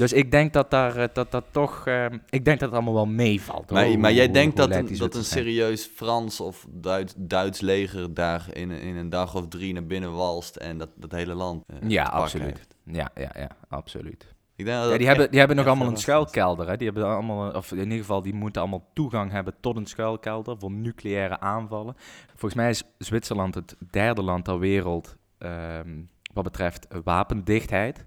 Dus 0.00 0.12
ik 0.12 0.30
denk 0.30 0.52
dat 0.52 0.70
daar, 0.70 0.96
eh, 0.96 1.08
dat, 1.12 1.30
dat 1.30 1.44
toch, 1.50 1.86
eh, 1.86 2.04
ik 2.30 2.44
denk 2.44 2.60
dat 2.60 2.60
het 2.60 2.72
allemaal 2.72 2.94
wel 2.94 3.06
meevalt. 3.06 3.70
Maar, 3.70 3.98
maar 3.98 4.12
jij 4.12 4.24
hoe- 4.24 4.32
denkt 4.34 4.58
hoe 4.58 4.68
dat 4.68 4.88
dat 4.98 5.14
een 5.14 5.24
zijn. 5.24 5.44
serieus 5.44 5.90
Frans 5.94 6.40
of 6.40 6.66
Duits, 6.70 7.14
Duits 7.16 7.60
leger 7.60 8.14
daar 8.14 8.46
in, 8.52 8.70
in 8.70 8.96
een 8.96 9.08
dag 9.08 9.34
of 9.34 9.48
drie 9.48 9.72
naar 9.72 9.86
binnen 9.86 10.12
walst 10.14 10.56
en 10.56 10.78
dat, 10.78 10.88
dat 10.94 11.12
hele 11.12 11.34
land 11.34 11.64
eh, 11.66 11.76
Ja, 11.88 12.04
absoluut. 12.04 12.66
Ja, 12.84 13.10
ja, 13.14 13.30
ja, 13.34 13.48
absoluut. 13.68 14.34
Ik 14.56 14.64
denk 14.66 14.80
dat 14.82 14.90
Ja, 14.90 14.98
die, 14.98 15.06
hebben, 15.06 15.30
die 15.30 15.38
hebben 15.38 15.56
nog 15.56 15.66
allemaal 15.66 15.88
een 15.88 15.96
schuilkelder. 15.96 16.68
Hè? 16.68 16.76
Die 16.76 16.86
hebben 16.86 17.06
allemaal, 17.06 17.46
een- 17.46 17.54
of 17.54 17.72
in 17.72 17.78
ieder 17.78 17.98
geval, 17.98 18.22
die 18.22 18.34
moeten 18.34 18.62
allemaal 18.62 18.88
toegang 18.92 19.30
hebben 19.30 19.54
tot 19.60 19.76
een 19.76 19.86
schuilkelder 19.86 20.58
voor 20.58 20.70
nucleaire 20.70 21.40
aanvallen. 21.40 21.94
Volgens 22.28 22.54
mij 22.54 22.68
is 22.70 22.82
Zwitserland 22.98 23.54
het 23.54 23.76
derde 23.90 24.22
land 24.22 24.44
ter 24.44 24.58
wereld 24.58 25.16
ehm, 25.38 25.88
wat 26.32 26.44
betreft 26.44 26.86
wapendichtheid. 27.04 28.04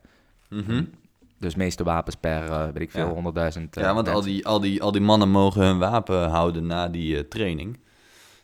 Mhm. 0.49 0.83
Dus 1.43 1.55
meeste 1.55 1.83
wapens 1.83 2.15
per, 2.15 2.51
eh, 2.51 2.63
weet 2.65 2.81
ik 2.81 2.91
veel, 2.91 3.07
Ja. 3.07 3.13
100.000 3.13 3.75
eh, 3.77 3.83
Ja, 3.83 3.93
want 3.93 4.07
al 4.09 4.21
die, 4.21 4.45
al, 4.47 4.59
die, 4.59 4.81
al 4.83 4.91
die 4.91 5.01
mannen 5.01 5.29
mogen 5.29 5.61
hun 5.65 5.77
wapen 5.79 6.29
houden 6.29 6.65
na 6.65 6.87
die 6.89 7.17
eh, 7.17 7.23
training. 7.23 7.73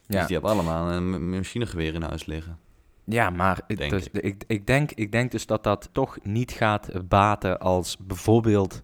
Dus 0.07 0.17
Ja. 0.19 0.25
die 0.25 0.33
hebben 0.33 0.51
allemaal 0.51 0.91
een 0.91 1.09
ma- 1.09 1.17
machinegeweer 1.37 1.93
in 1.93 2.01
huis 2.01 2.25
liggen. 2.25 2.57
Ja, 3.03 3.29
maar 3.29 3.61
ik, 3.67 3.77
Denk 3.77 3.91
dus, 3.91 4.07
ik. 4.11 4.43
Ik, 4.47 4.67
denk, 4.67 4.91
ik 4.91 5.11
denk 5.11 5.31
dus 5.31 5.45
dat 5.45 5.63
dat 5.63 5.89
toch 5.91 6.17
niet 6.23 6.51
gaat 6.51 6.89
baten 7.07 7.59
als 7.59 7.97
bijvoorbeeld 7.99 8.81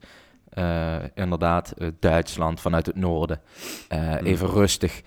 inderdaad 1.13 1.73
Duitsland 1.99 2.59
vanuit 2.61 2.85
het 2.85 2.95
noorden. 2.95 3.41
Hmm. 3.89 3.99
Even 4.13 4.47
rustig 4.49 5.01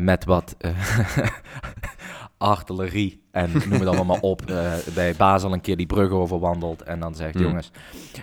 met 0.00 0.24
wat 0.24 0.56
artillerie 2.38 3.22
en 3.30 3.50
noem 3.52 3.72
het 3.72 3.86
allemaal 3.86 4.04
maar 4.04 4.20
op. 4.20 4.42
eh, 4.50 4.72
bij 4.94 5.14
Basel 5.14 5.52
een 5.52 5.60
keer 5.60 5.76
die 5.76 5.86
brug 5.86 6.10
overwandelt 6.10 6.82
en 6.82 7.00
dan 7.00 7.14
zegt 7.14 7.34
Hmm. 7.34 7.42
jongens, 7.42 7.70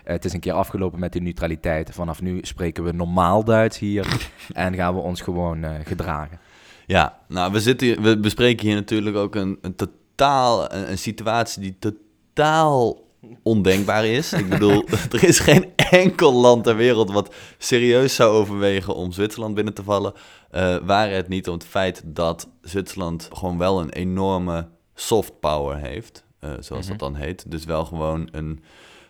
het 0.04 0.26
is 0.26 0.34
een 0.34 0.40
keer 0.40 0.54
afgelopen 0.54 1.00
met 1.00 1.14
de 1.14 1.20
neutraliteit. 1.20 1.90
Vanaf 1.92 2.22
nu 2.22 2.40
spreken 2.42 2.84
we 2.84 2.92
normaal 2.92 3.44
Duits 3.44 3.80
hier 3.80 4.28
en 4.54 4.76
gaan 4.76 4.94
we 4.96 5.00
ons 5.00 5.22
gewoon 5.22 5.64
eh, 5.64 5.72
gedragen. 5.84 6.40
Ja, 6.86 7.20
nou, 7.28 7.52
we, 7.52 7.60
zitten 7.60 7.88
hier, 7.88 8.02
we 8.02 8.20
bespreken 8.20 8.66
hier 8.66 8.76
natuurlijk 8.76 9.16
ook 9.16 9.36
een, 9.36 9.58
een 9.62 9.76
totaal, 9.76 10.74
een, 10.74 10.90
een 10.90 10.98
situatie 10.98 11.62
die 11.62 11.76
totaal 11.80 13.05
ondenkbaar 13.44 14.06
is. 14.06 14.34
Ik 14.34 14.50
bedoel, 14.50 14.86
er 15.12 15.24
is 15.24 15.40
geen 15.40 15.72
enkel 15.76 16.34
land 16.34 16.64
ter 16.64 16.76
wereld 16.76 17.12
wat 17.12 17.34
serieus 17.58 18.16
zou 18.16 18.32
overwegen 18.36 18.96
om 18.96 19.12
Zwitserland 19.12 19.56
binnen 19.56 19.74
te 19.74 19.84
vallen. 19.84 20.14
eh 20.52 20.78
waar 20.86 21.10
het 21.12 21.28
niet 21.28 21.48
om 21.48 21.54
het 21.54 21.66
feit 21.66 22.02
dat 22.06 22.50
Zwitserland 22.62 23.30
gewoon 23.34 23.58
wel 23.58 23.80
een 23.82 23.90
enorme 23.92 24.68
soft 24.96 25.40
power 25.40 25.78
heeft, 25.78 26.24
eh, 26.40 26.50
zoals 26.60 26.88
dat 26.88 27.00
dan 27.00 27.16
heet. 27.16 27.52
Dus 27.52 27.66
wel 27.66 27.86
gewoon 27.86 28.30
een 28.32 28.64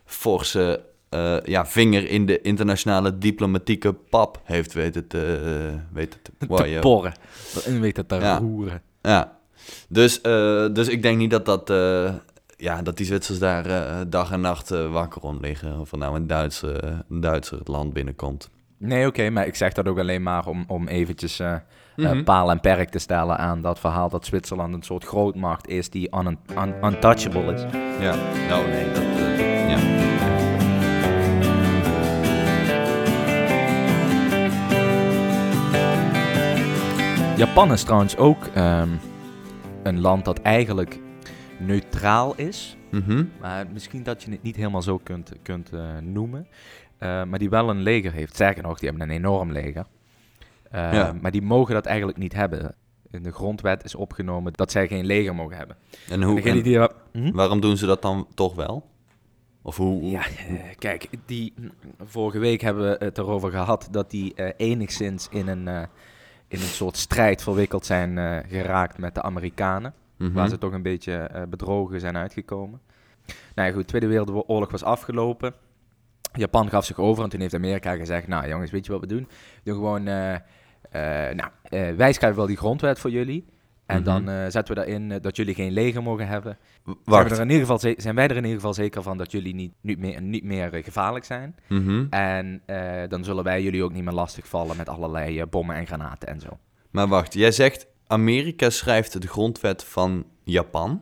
forse 0.05 0.83
eh, 1.09 1.37
ja, 1.43 1.65
vinger 1.65 2.09
in 2.09 2.25
de 2.25 2.41
internationale 2.41 3.17
diplomatieke 3.17 3.93
pap 3.93 4.41
heeft 4.43 4.73
weten 4.73 5.07
te, 5.07 5.39
weten 5.93 6.21
te, 6.21 6.31
Te 6.39 6.45
waaien. 6.47 6.81
porren. 6.81 7.13
En 7.65 7.79
weet 7.81 7.97
het 7.97 8.07
te 8.09 8.15
Ja. 8.15 8.37
roeren. 8.37 8.81
Ja, 9.01 9.37
dus, 9.89 10.21
dus 10.73 10.87
ik 10.87 11.01
denk 11.01 11.17
niet 11.17 11.31
dat, 11.31 11.45
dat, 11.45 11.69
ja, 12.57 12.81
dat 12.81 12.97
die 12.97 13.05
Zwitsers 13.05 13.39
daar 13.39 13.65
eh, 13.65 13.95
dag 14.07 14.31
en 14.31 14.41
nacht 14.41 14.71
eh, 14.71 14.91
wakker 14.91 15.21
om 15.21 15.37
liggen. 15.41 15.79
Of 15.79 15.91
er 15.91 15.97
nou 15.97 16.15
een, 16.15 16.27
Duitse, 16.27 16.81
een 17.09 17.19
Duitser 17.19 17.57
het 17.57 17.67
land 17.67 17.93
binnenkomt. 17.93 18.49
Nee, 18.77 19.07
oké, 19.07 19.29
maar 19.29 19.47
ik 19.47 19.55
zeg 19.55 19.73
dat 19.73 19.87
ook 19.87 19.99
alleen 19.99 20.23
maar 20.23 20.47
om, 20.47 20.63
om 20.67 20.87
eventjes 20.87 21.39
eh, 21.39 21.53
Mhm. 21.95 22.23
paal 22.23 22.49
en 22.51 22.59
perk 22.59 22.89
te 22.89 22.99
stellen 22.99 23.37
aan 23.37 23.61
dat 23.61 23.79
verhaal 23.79 24.09
dat 24.09 24.25
Zwitserland 24.25 24.73
een 24.73 24.83
soort 24.83 25.03
grootmacht 25.03 25.67
is 25.67 25.89
die 25.89 26.15
un 26.17 26.37
un- 26.57 26.73
untouchable 26.83 27.53
is. 27.53 27.61
Ja, 27.99 28.15
nou 28.49 28.67
nee, 28.67 28.91
dat... 28.91 29.03
ja. 29.69 29.77
Japan 37.37 37.71
is 37.71 37.83
trouwens 37.83 38.17
ook 38.17 38.45
ehm, 38.53 38.89
een 39.83 40.01
land 40.01 40.25
dat 40.25 40.41
eigenlijk 40.41 40.99
neutraal 41.59 42.35
is. 42.35 42.77
Mhm. 42.91 43.23
Maar 43.41 43.65
misschien 43.73 44.03
dat 44.03 44.23
je 44.23 44.31
het 44.31 44.43
niet 44.43 44.55
helemaal 44.55 44.81
zo 44.81 44.97
kunt, 44.97 45.31
kunt 45.41 45.69
eh, 45.73 45.97
noemen. 46.01 46.47
Eh, 46.97 47.23
maar 47.23 47.39
die 47.39 47.49
wel 47.49 47.69
een 47.69 47.81
leger 47.81 48.11
heeft. 48.11 48.33
Sterker 48.33 48.63
nog, 48.63 48.79
die 48.79 48.89
hebben 48.89 49.09
een 49.09 49.15
enorm 49.15 49.51
leger. 49.51 49.85
Eh, 50.71 50.93
Ja. 50.93 51.13
Maar 51.21 51.31
die 51.31 51.41
mogen 51.41 51.73
dat 51.73 51.85
eigenlijk 51.85 52.17
niet 52.17 52.33
hebben. 52.33 52.75
In 53.11 53.23
de 53.23 53.31
grondwet 53.31 53.83
is 53.83 53.95
opgenomen 53.95 54.53
dat 54.53 54.71
zij 54.71 54.87
geen 54.87 55.05
leger 55.05 55.35
mogen 55.35 55.57
hebben. 55.57 55.75
En, 56.09 56.21
hoe, 56.23 56.41
en 56.41 56.61
die 56.61 56.79
Hm? 57.11 57.31
waarom 57.31 57.59
doen 57.61 57.77
ze 57.77 57.85
dat 57.85 58.01
dan 58.01 58.27
toch 58.33 58.55
wel? 58.55 58.89
Of 59.61 59.77
hoe... 59.77 59.99
hoe- 59.99 60.09
Ja, 60.11 60.23
kijk, 60.77 61.07
die, 61.25 61.53
vorige 62.03 62.39
week 62.39 62.61
hebben 62.61 62.89
we 62.99 63.05
het 63.05 63.17
erover 63.17 63.51
gehad 63.51 63.87
dat 63.91 64.11
die 64.11 64.55
enigszins 64.57 65.27
in 65.31 65.47
een, 65.47 65.67
in 66.47 66.59
een 66.59 66.59
soort 66.59 66.97
strijd 66.97 67.43
verwikkeld 67.43 67.85
zijn 67.85 68.43
geraakt 68.49 68.97
met 68.97 69.15
de 69.15 69.21
Amerikanen. 69.21 69.93
Mhm. 70.17 70.33
Waar 70.33 70.49
ze 70.49 70.57
toch 70.57 70.73
een 70.73 70.81
beetje 70.81 71.13
eh, 71.13 71.41
bedrogen 71.49 71.99
zijn 71.99 72.17
uitgekomen. 72.17 72.81
Nou 73.55 73.67
ja, 73.67 73.73
goed, 73.73 73.81
de 73.81 73.87
Tweede 73.87 74.07
Wereldoorlog 74.07 74.71
was 74.71 74.83
afgelopen. 74.83 75.53
Japan 76.33 76.69
gaf 76.69 76.85
zich 76.85 76.99
over 76.99 77.23
en 77.23 77.29
toen 77.29 77.39
heeft 77.39 77.53
Amerika 77.53 77.95
gezegd, 77.95 78.27
nou 78.27 78.47
jongens, 78.47 78.71
weet 78.71 78.85
je 78.85 78.91
wat 78.91 79.01
we 79.01 79.07
doen? 79.07 79.27
We 79.29 79.61
doen 79.63 79.73
gewoon, 79.75 80.07
eh, 80.07 80.33
eh, 80.35 81.35
nou, 81.35 81.49
wij 81.97 82.13
schrijven 82.13 82.37
wel 82.37 82.47
die 82.47 82.57
grondwet 82.57 82.99
voor 82.99 83.11
jullie. 83.11 83.45
En 83.85 84.01
Mhm. 84.01 84.05
dan 84.25 84.51
zetten 84.51 84.67
we 84.75 84.81
daarin 84.81 85.19
dat 85.21 85.35
jullie 85.35 85.53
geen 85.53 85.71
leger 85.71 86.03
mogen 86.03 86.27
hebben. 86.27 86.57
Zijn, 86.85 86.97
Wacht. 87.03 87.31
er 87.31 87.39
in 87.41 87.49
ieder 87.49 87.65
geval 87.67 87.93
zijn 87.97 88.15
wij 88.15 88.23
er 88.25 88.31
in 88.35 88.43
ieder 88.43 88.55
geval 88.55 88.73
zeker 88.73 89.03
van 89.03 89.17
dat 89.17 89.31
jullie 89.31 89.55
niet, 89.55 89.73
niet 89.81 89.99
meer, 89.99 90.21
niet 90.21 90.43
meer 90.43 90.69
gevaarlijk 90.83 91.25
zijn. 91.25 91.55
Mhm. 91.67 92.05
En 92.09 92.61
dan 93.09 93.23
zullen 93.23 93.43
wij 93.43 93.61
jullie 93.63 93.83
ook 93.83 93.93
niet 93.93 94.03
meer 94.03 94.13
lastigvallen 94.13 94.77
met 94.77 94.89
allerlei 94.89 95.45
bommen 95.45 95.75
en 95.75 95.85
granaten 95.87 96.27
en 96.27 96.39
zo. 96.39 96.57
Maar 96.91 97.07
wacht, 97.07 97.33
jij 97.33 97.51
zegt 97.51 97.87
Amerika 98.07 98.69
schrijft 98.69 99.21
de 99.21 99.27
grondwet 99.27 99.83
van 99.83 100.25
Japan. 100.43 101.01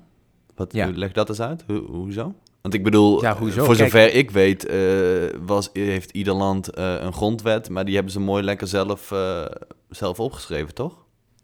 Wat, 0.55 0.73
Ja. 0.73 0.89
Leg 0.93 1.11
dat 1.11 1.29
eens 1.29 1.41
uit. 1.41 1.63
Ho- 1.67 1.85
hoezo? 1.85 2.33
Want 2.61 2.73
ik 2.73 2.83
bedoel, 2.83 3.21
Ja, 3.21 3.37
hoezo? 3.37 3.63
voor 3.65 3.75
Kijk- 3.75 3.91
zover 3.91 4.13
ik 4.13 4.31
weet, 4.31 4.65
eh, 4.65 4.77
was, 5.45 5.69
heeft 5.73 6.11
ieder 6.11 6.33
land 6.33 6.69
eh, 6.69 6.95
een 7.01 7.13
grondwet, 7.13 7.69
maar 7.69 7.85
die 7.85 7.93
hebben 7.95 8.13
ze 8.13 8.19
mooi 8.19 8.43
lekker 8.43 8.67
zelf, 8.67 9.11
eh, 9.11 9.45
zelf 9.89 10.19
opgeschreven, 10.19 10.73
toch? 10.73 11.01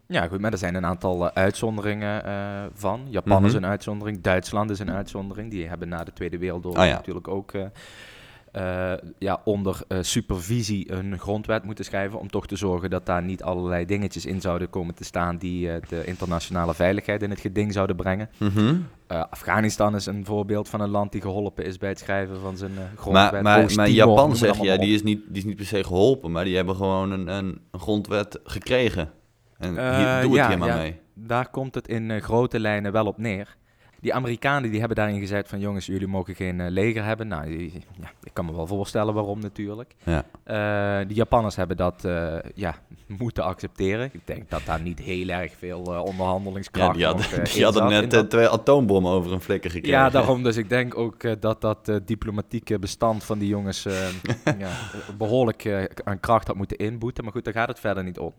Ja, 0.07 0.27
goed, 0.27 0.39
maar 0.41 0.51
er 0.51 0.57
zijn 0.57 0.75
een 0.75 0.85
aantal 0.85 1.31
uitzonderingen 1.31 2.23
van. 2.73 3.07
Japan 3.09 3.45
is 3.45 3.53
Mhm. 3.53 3.63
een 3.63 3.69
uitzondering, 3.69 4.21
Duitsland 4.21 4.69
is 4.69 4.79
een 4.79 4.91
uitzondering. 4.91 5.51
Die 5.51 5.67
hebben 5.67 5.89
na 5.89 6.03
de 6.03 6.13
Tweede 6.13 6.37
Wereldoorlog 6.37 6.81
Ah, 6.81 6.87
ja. 6.89 6.93
natuurlijk 6.95 7.27
ook 7.27 7.51
eh, 8.51 8.93
ja, 9.17 9.41
onder 9.43 9.81
eh, 9.87 9.97
supervisie 10.01 10.91
een 10.91 11.19
grondwet 11.19 11.63
moeten 11.63 11.85
schrijven. 11.85 12.19
Om 12.19 12.29
toch 12.29 12.47
te 12.47 12.55
zorgen 12.55 12.89
dat 12.89 13.05
daar 13.05 13.23
niet 13.23 13.43
allerlei 13.43 13.85
dingetjes 13.85 14.25
in 14.25 14.41
zouden 14.41 14.69
komen 14.69 14.95
te 14.95 15.03
staan 15.03 15.37
die 15.37 15.71
eh, 15.71 15.81
de 15.89 16.05
internationale 16.05 16.73
veiligheid 16.73 17.23
in 17.23 17.29
het 17.29 17.39
geding 17.39 17.73
zouden 17.73 17.95
brengen. 17.95 18.29
Mhm. 18.37 18.75
Afghanistan 19.07 19.95
is 19.95 20.05
een 20.05 20.25
voorbeeld 20.25 20.69
van 20.69 20.81
een 20.81 20.89
land 20.89 21.11
die 21.11 21.21
geholpen 21.21 21.65
is 21.65 21.77
bij 21.77 21.89
het 21.89 21.99
schrijven 21.99 22.39
van 22.39 22.57
zijn 22.57 22.71
grondwet. 22.95 23.31
Maar, 23.31 23.43
maar, 23.43 23.73
maar 23.75 23.89
Japan 23.89 24.35
zeg 24.35 24.57
jij, 24.57 24.67
maar 24.67 24.85
die 24.85 24.93
is, 24.93 25.03
niet, 25.03 25.21
die 25.27 25.37
is 25.37 25.43
niet 25.43 25.55
per 25.55 25.65
se 25.65 25.83
geholpen, 25.83 26.31
maar 26.31 26.43
die 26.43 26.55
hebben 26.55 26.75
gewoon 26.75 27.11
een, 27.11 27.27
een, 27.27 27.61
grondwet 27.71 28.39
gekregen. 28.43 29.11
En 29.57 29.69
hier, 29.69 30.21
doe 30.21 30.31
het 30.31 30.33
ja, 30.33 30.47
hier 30.47 30.57
maar 30.57 30.67
ja. 30.67 30.75
mee. 30.75 30.99
Daar 31.13 31.49
komt 31.49 31.75
het 31.75 31.87
in 31.87 32.21
grote 32.21 32.59
lijnen 32.59 32.91
wel 32.91 33.05
op 33.05 33.17
neer. 33.17 33.57
Die 34.01 34.13
Amerikanen 34.13 34.69
die 34.69 34.79
hebben 34.79 34.97
daarin 34.97 35.19
gezegd 35.19 35.49
van 35.49 35.59
jongens, 35.59 35.85
jullie 35.85 36.07
mogen 36.07 36.35
geen 36.35 36.61
eh, 36.61 36.69
leger 36.69 37.03
hebben. 37.03 37.27
Nou, 37.27 37.47
die- 37.57 37.83
ja, 38.01 38.11
ik 38.23 38.33
kan 38.33 38.45
me 38.45 38.55
wel 38.55 38.67
voorstellen 38.67 39.13
waarom 39.13 39.39
natuurlijk. 39.39 39.95
Ja. 40.03 40.23
Eh, 40.43 41.07
de 41.07 41.13
Japanners 41.13 41.55
hebben 41.55 41.77
dat 41.77 42.05
eh, 42.05 42.35
ja, 42.55 42.75
moeten 43.21 43.43
accepteren. 43.43 44.09
Ik 44.13 44.21
denk 44.27 44.49
dat 44.49 44.61
daar 44.65 44.81
niet 44.81 44.99
heel 44.99 45.27
erg 45.27 45.53
veel 45.57 45.83
eh, 45.85 45.91
Ja, 45.93 46.01
onderhandelingskracht 46.01 46.95
die 46.95 47.05
hadden, 47.05 47.25
nog, 47.39 47.49
die 47.51 47.63
hadden 47.63 47.87
net 47.87 48.11
dat- 48.11 48.29
twee 48.29 48.47
atoombommen 48.47 49.11
over 49.11 49.31
een 49.33 49.41
flikker 49.41 49.71
gekregen. 49.71 49.97
ja, 49.99 50.09
daarom. 50.09 50.43
Dus 50.43 50.57
ik 50.57 50.69
denk 50.69 50.97
ook 50.97 51.41
dat 51.41 51.61
dat 51.61 51.91
diplomatieke 52.05 52.79
bestand 52.79 53.23
van 53.23 53.39
die 53.39 53.47
jongens 53.49 53.83
ja, 54.59 54.69
behoorlijk 55.17 55.65
eh, 55.65 55.83
aan 56.03 56.19
kracht 56.19 56.47
had 56.47 56.55
moeten 56.55 56.77
inboeten. 56.77 57.23
Maar 57.23 57.33
goed, 57.33 57.43
daar 57.43 57.53
gaat 57.53 57.67
het 57.67 57.79
verder 57.79 58.03
niet 58.03 58.19
om. 58.19 58.33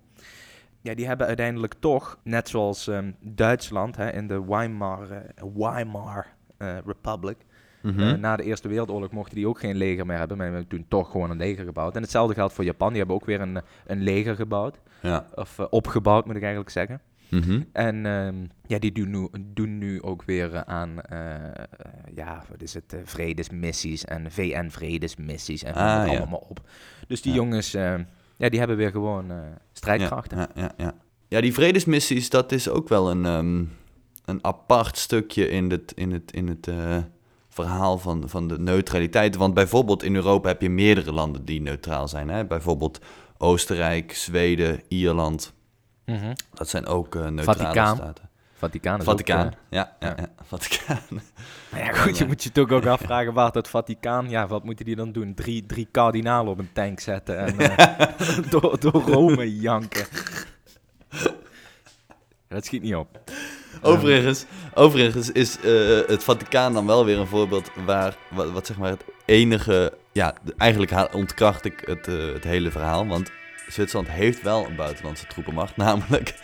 Ja, 0.82 0.94
die 0.94 1.06
hebben 1.06 1.26
uiteindelijk 1.26 1.74
toch, 1.78 2.18
net 2.24 2.48
zoals 2.48 2.88
ehm, 2.88 3.12
Duitsland 3.20 3.96
hè, 3.96 4.10
in 4.12 4.26
de 4.26 4.44
Weimar, 4.44 5.10
eh, 5.10 5.44
Weimar 5.54 6.26
eh, 6.58 6.76
Republic, 6.86 7.36
Mhm. 7.82 8.00
eh, 8.00 8.12
na 8.12 8.36
de 8.36 8.42
Eerste 8.42 8.68
Wereldoorlog 8.68 9.10
mochten 9.10 9.34
die 9.34 9.48
ook 9.48 9.58
geen 9.58 9.76
leger 9.76 10.06
meer 10.06 10.18
hebben, 10.18 10.36
maar 10.36 10.46
die 10.46 10.54
hebben 10.56 10.78
toen 10.78 10.86
toch 10.88 11.10
gewoon 11.10 11.30
een 11.30 11.36
leger 11.36 11.64
gebouwd. 11.64 11.96
En 11.96 12.02
hetzelfde 12.02 12.34
geldt 12.34 12.52
voor 12.52 12.64
Japan, 12.64 12.88
die 12.88 12.98
hebben 12.98 13.16
ook 13.16 13.24
weer 13.24 13.40
een, 13.40 13.60
een 13.86 14.02
leger 14.02 14.34
gebouwd, 14.34 14.80
ja. 15.02 15.26
of 15.34 15.58
opgebouwd 15.58 16.26
moet 16.26 16.34
ik 16.36 16.40
eigenlijk 16.42 16.70
zeggen. 16.70 17.00
Mhm. 17.30 17.62
En 17.72 18.06
ehm, 18.06 18.34
ja, 18.66 18.78
die 18.78 18.92
doen 18.92 19.10
nu, 19.10 19.28
doen 19.54 19.78
nu 19.78 20.02
ook 20.02 20.22
weer 20.24 20.64
aan, 20.64 20.94
ja, 22.14 22.42
wat 22.50 22.62
is 22.62 22.74
het, 22.74 22.96
vredesmissies 23.04 24.04
en 24.04 24.30
VN-vredesmissies 24.30 25.62
en 25.62 25.74
Ah, 25.74 26.06
ja. 26.12 26.16
allemaal 26.18 26.46
op. 26.48 26.60
Dus 27.06 27.22
die 27.22 27.32
Ja. 27.32 27.38
jongens, 27.38 27.74
eh, 27.74 27.94
ja, 28.40 28.48
die 28.48 28.58
hebben 28.58 28.76
weer 28.76 28.90
gewoon 28.90 29.30
eh, 29.30 29.36
strijdkrachten. 29.72 30.38
Ja, 30.38 30.48
ja, 30.54 30.72
ja, 30.76 30.94
ja. 31.28 31.40
die 31.40 31.52
vredesmissies, 31.52 32.30
dat 32.30 32.52
is 32.52 32.68
ook 32.68 32.88
wel 32.88 33.10
een, 33.10 33.26
ehm, 33.26 33.64
een 34.24 34.44
apart 34.44 34.98
stukje 34.98 35.48
in 35.48 35.70
het, 35.70 35.92
in 35.94 36.12
het, 36.12 36.32
in 36.32 36.48
het 36.48 36.68
eh, 36.68 36.96
verhaal 37.48 37.98
van, 37.98 38.28
van 38.28 38.48
de 38.48 38.58
neutraliteit. 38.58 39.36
Want 39.36 39.54
bijvoorbeeld 39.54 40.02
in 40.02 40.14
Europa 40.14 40.48
heb 40.48 40.60
je 40.60 40.70
meerdere 40.70 41.12
landen 41.12 41.44
die 41.44 41.60
neutraal 41.60 42.08
zijn. 42.08 42.28
Hè? 42.28 42.44
Bijvoorbeeld 42.44 43.00
Oostenrijk, 43.38 44.12
Zweden, 44.12 44.82
Ierland. 44.88 45.52
Mhm. 46.04 46.34
Dat 46.54 46.68
zijn 46.68 46.86
ook 46.86 47.14
eh 47.14 47.28
neutrale 47.28 47.58
Vaticaan. 47.58 47.96
staten. 47.96 48.29
Vaticaan 48.60 48.98
is 48.98 49.04
Vaticaan, 49.04 49.46
ook... 49.46 49.52
eh, 49.52 49.58
ja, 49.68 49.96
ja, 50.00 50.14
ja. 50.16 50.26
Vaticaan. 50.46 51.00
maar 51.08 51.22
ja, 51.84 51.92
goed, 51.92 52.18
je 52.18 52.26
moet 52.26 52.42
je 52.42 52.52
toch 52.52 52.70
ook 52.70 52.86
afvragen 52.96 53.32
waar 53.32 53.52
dat 53.52 53.68
Vaticaan, 53.68 54.30
ja, 54.30 54.46
wat 54.46 54.64
moeten 54.64 54.84
die 54.84 54.96
dan 54.96 55.12
doen? 55.12 55.34
Drie, 55.34 55.66
drie 55.66 55.88
kardinalen 55.90 56.52
op 56.52 56.58
een 56.58 56.72
tank 56.72 57.00
zetten 57.00 57.38
en 57.38 57.58
eh, 57.76 58.06
door, 58.50 58.80
door 58.80 59.02
Rome 59.02 59.60
janken. 59.60 60.06
Dat 62.48 62.64
schiet 62.64 62.82
niet 62.82 62.94
op. 62.94 63.20
Overigens, 63.82 64.44
overigens 64.74 65.32
is 65.32 65.60
eh, 65.60 66.06
het 66.06 66.24
Vaticaan 66.24 66.72
dan 66.72 66.86
wel 66.86 67.04
weer 67.04 67.18
een 67.18 67.26
voorbeeld 67.26 67.70
waar, 67.84 68.16
wat, 68.30 68.50
wat 68.50 68.66
zeg 68.66 68.78
maar 68.78 68.90
het 68.90 69.04
enige, 69.24 69.92
ja, 70.12 70.34
eigenlijk 70.56 71.14
ontkracht 71.14 71.64
ik 71.64 71.82
het, 71.84 72.06
het 72.06 72.44
hele 72.44 72.70
verhaal, 72.70 73.06
want 73.06 73.30
Zwitserland 73.68 74.10
heeft 74.10 74.42
wel 74.42 74.66
een 74.66 74.76
buitenlandse 74.76 75.26
troepenmacht, 75.26 75.76
namelijk 75.76 76.34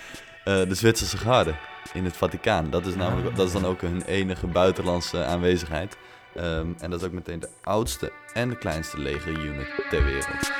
eh, 0.44 0.68
de 0.68 0.74
Zwitserse 0.74 1.16
garde 1.16 1.54
in 1.92 2.04
het 2.04 2.16
Vaticaan. 2.16 2.70
Dat 2.70 2.86
is, 2.86 2.94
namelijk, 2.94 3.36
dat 3.36 3.46
is 3.46 3.52
dan 3.52 3.64
ook 3.64 3.80
hun 3.80 4.02
enige 4.02 4.46
buitenlandse 4.46 5.24
aanwezigheid. 5.24 5.96
Ehm, 6.34 6.66
en 6.78 6.90
dat 6.90 7.00
is 7.00 7.06
ook 7.06 7.12
meteen 7.12 7.40
de 7.40 7.48
oudste 7.62 8.12
en 8.32 8.48
de 8.48 8.56
kleinste 8.56 8.98
legerunit 8.98 9.68
ter 9.90 10.04
wereld. 10.04 10.50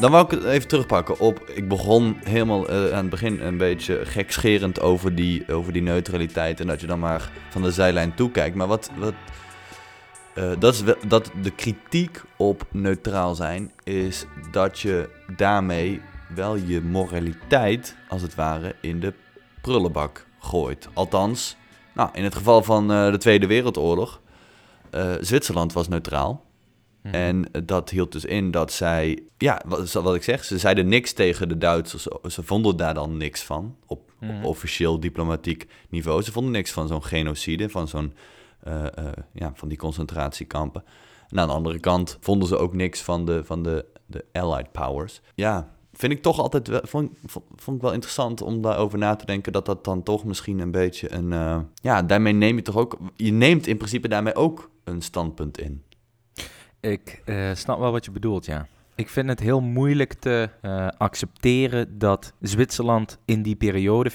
Dan 0.00 0.10
wou 0.10 0.24
ik 0.24 0.30
het 0.30 0.44
even 0.44 0.68
terugpakken 0.68 1.18
op. 1.20 1.48
Ik 1.54 1.68
begon 1.68 2.16
helemaal 2.24 2.68
eh, 2.68 2.76
aan 2.76 3.00
het 3.00 3.10
begin 3.10 3.40
een 3.40 3.56
beetje 3.56 4.00
gekscherend 4.04 4.80
over 4.80 5.14
die, 5.14 5.52
over 5.52 5.72
die 5.72 5.82
neutraliteit. 5.82 6.60
En 6.60 6.66
dat 6.66 6.80
je 6.80 6.86
dan 6.86 6.98
maar 6.98 7.30
van 7.48 7.62
de 7.62 7.70
zijlijn 7.70 8.14
toekijkt. 8.14 8.56
Maar 8.56 8.66
wat. 8.66 8.90
wat 8.96 9.14
eh, 10.38 10.50
dat 10.58 10.74
is 10.74 10.80
wel, 10.80 10.94
dat 11.08 11.30
de 11.42 11.50
kritiek 11.50 12.22
op 12.36 12.66
neutraal 12.72 13.34
zijn 13.34 13.72
is 13.84 14.26
dat 14.50 14.78
je 14.80 15.08
daarmee 15.36 16.00
wel 16.34 16.56
je 16.56 16.80
moraliteit, 16.80 17.96
als 18.08 18.22
het 18.22 18.34
ware, 18.34 18.74
in 18.80 19.00
de 19.00 19.12
prullenbak 19.62 20.26
gooit. 20.38 20.88
Althans, 20.92 21.56
nou, 21.94 22.10
in 22.12 22.24
het 22.24 22.34
geval 22.34 22.62
van 22.62 22.92
eh, 22.92 23.10
de 23.10 23.18
Tweede 23.18 23.46
Wereldoorlog. 23.46 24.20
eh, 24.90 25.12
Zwitserland 25.20 25.72
was 25.72 25.88
neutraal. 25.88 26.46
Mhm. 27.02 27.14
En 27.14 27.48
dat 27.64 27.90
hield 27.90 28.12
dus 28.12 28.24
in 28.24 28.50
dat 28.50 28.72
zij, 28.72 29.22
ja, 29.38 29.62
wat, 29.66 29.92
wat 29.92 30.14
ik 30.14 30.22
zeg, 30.22 30.44
ze 30.44 30.58
zeiden 30.58 30.88
niks 30.88 31.12
tegen 31.12 31.48
de 31.48 31.58
Duitsers. 31.58 32.06
Ze 32.28 32.42
vonden 32.42 32.76
daar 32.76 32.94
dan 32.94 33.16
niks 33.16 33.42
van 33.42 33.76
op, 33.86 34.00
Mhm. 34.20 34.36
op 34.38 34.44
officieel 34.44 35.00
diplomatiek 35.00 35.66
niveau. 35.88 36.22
Ze 36.22 36.32
vonden 36.32 36.52
niks 36.52 36.70
van 36.72 36.88
zo'n 36.88 37.04
genocide, 37.04 37.68
van 37.68 37.88
zo'n, 37.88 38.12
ja, 39.32 39.52
van 39.54 39.68
die 39.68 39.78
concentratiekampen. 39.78 40.84
En 41.28 41.40
aan 41.40 41.48
de 41.48 41.54
andere 41.54 41.80
kant 41.80 42.16
vonden 42.20 42.48
ze 42.48 42.56
ook 42.56 42.74
niks 42.74 43.02
van 43.02 43.24
de, 43.24 43.44
van 43.44 43.62
de, 43.62 43.84
de 44.06 44.24
Allied 44.32 44.72
powers. 44.72 45.20
Ja, 45.34 45.68
vind 45.98 46.12
ik 46.12 46.22
toch 46.22 46.38
altijd 46.38 46.68
wel, 46.68 46.80
vond, 46.82 47.10
vond, 47.56 47.76
ik 47.76 47.82
wel 47.82 47.92
interessant 47.92 48.42
om 48.42 48.62
daarover 48.62 48.98
na 48.98 49.16
te 49.16 49.26
denken 49.26 49.52
dat 49.52 49.66
dat 49.66 49.84
dan 49.84 50.02
toch 50.02 50.24
misschien 50.24 50.58
een 50.58 50.70
beetje 50.70 51.12
een, 51.12 51.32
eh, 51.32 51.58
ja, 51.74 52.02
daarmee 52.02 52.32
neem 52.32 52.56
je 52.56 52.62
toch 52.62 52.76
ook, 52.76 52.98
je 53.16 53.32
neemt 53.32 53.66
in 53.66 53.76
principe 53.76 54.08
daarmee 54.08 54.34
ook 54.34 54.70
een 54.84 55.02
standpunt 55.02 55.58
in. 55.58 55.82
Ik 56.80 57.22
eh, 57.24 57.54
snap 57.54 57.78
wel 57.78 57.92
wat 57.92 58.04
je 58.04 58.10
bedoelt, 58.10 58.46
ja. 58.46 58.66
Ik 58.94 59.08
vind 59.08 59.28
het 59.28 59.40
heel 59.40 59.60
moeilijk 59.60 60.12
te 60.12 60.50
eh, 60.60 60.88
accepteren 60.88 61.98
dat 61.98 62.32
Zwitserland 62.40 63.18
in 63.24 63.42
die 63.42 63.56
periode, 63.56 64.10
40-45, 64.10 64.14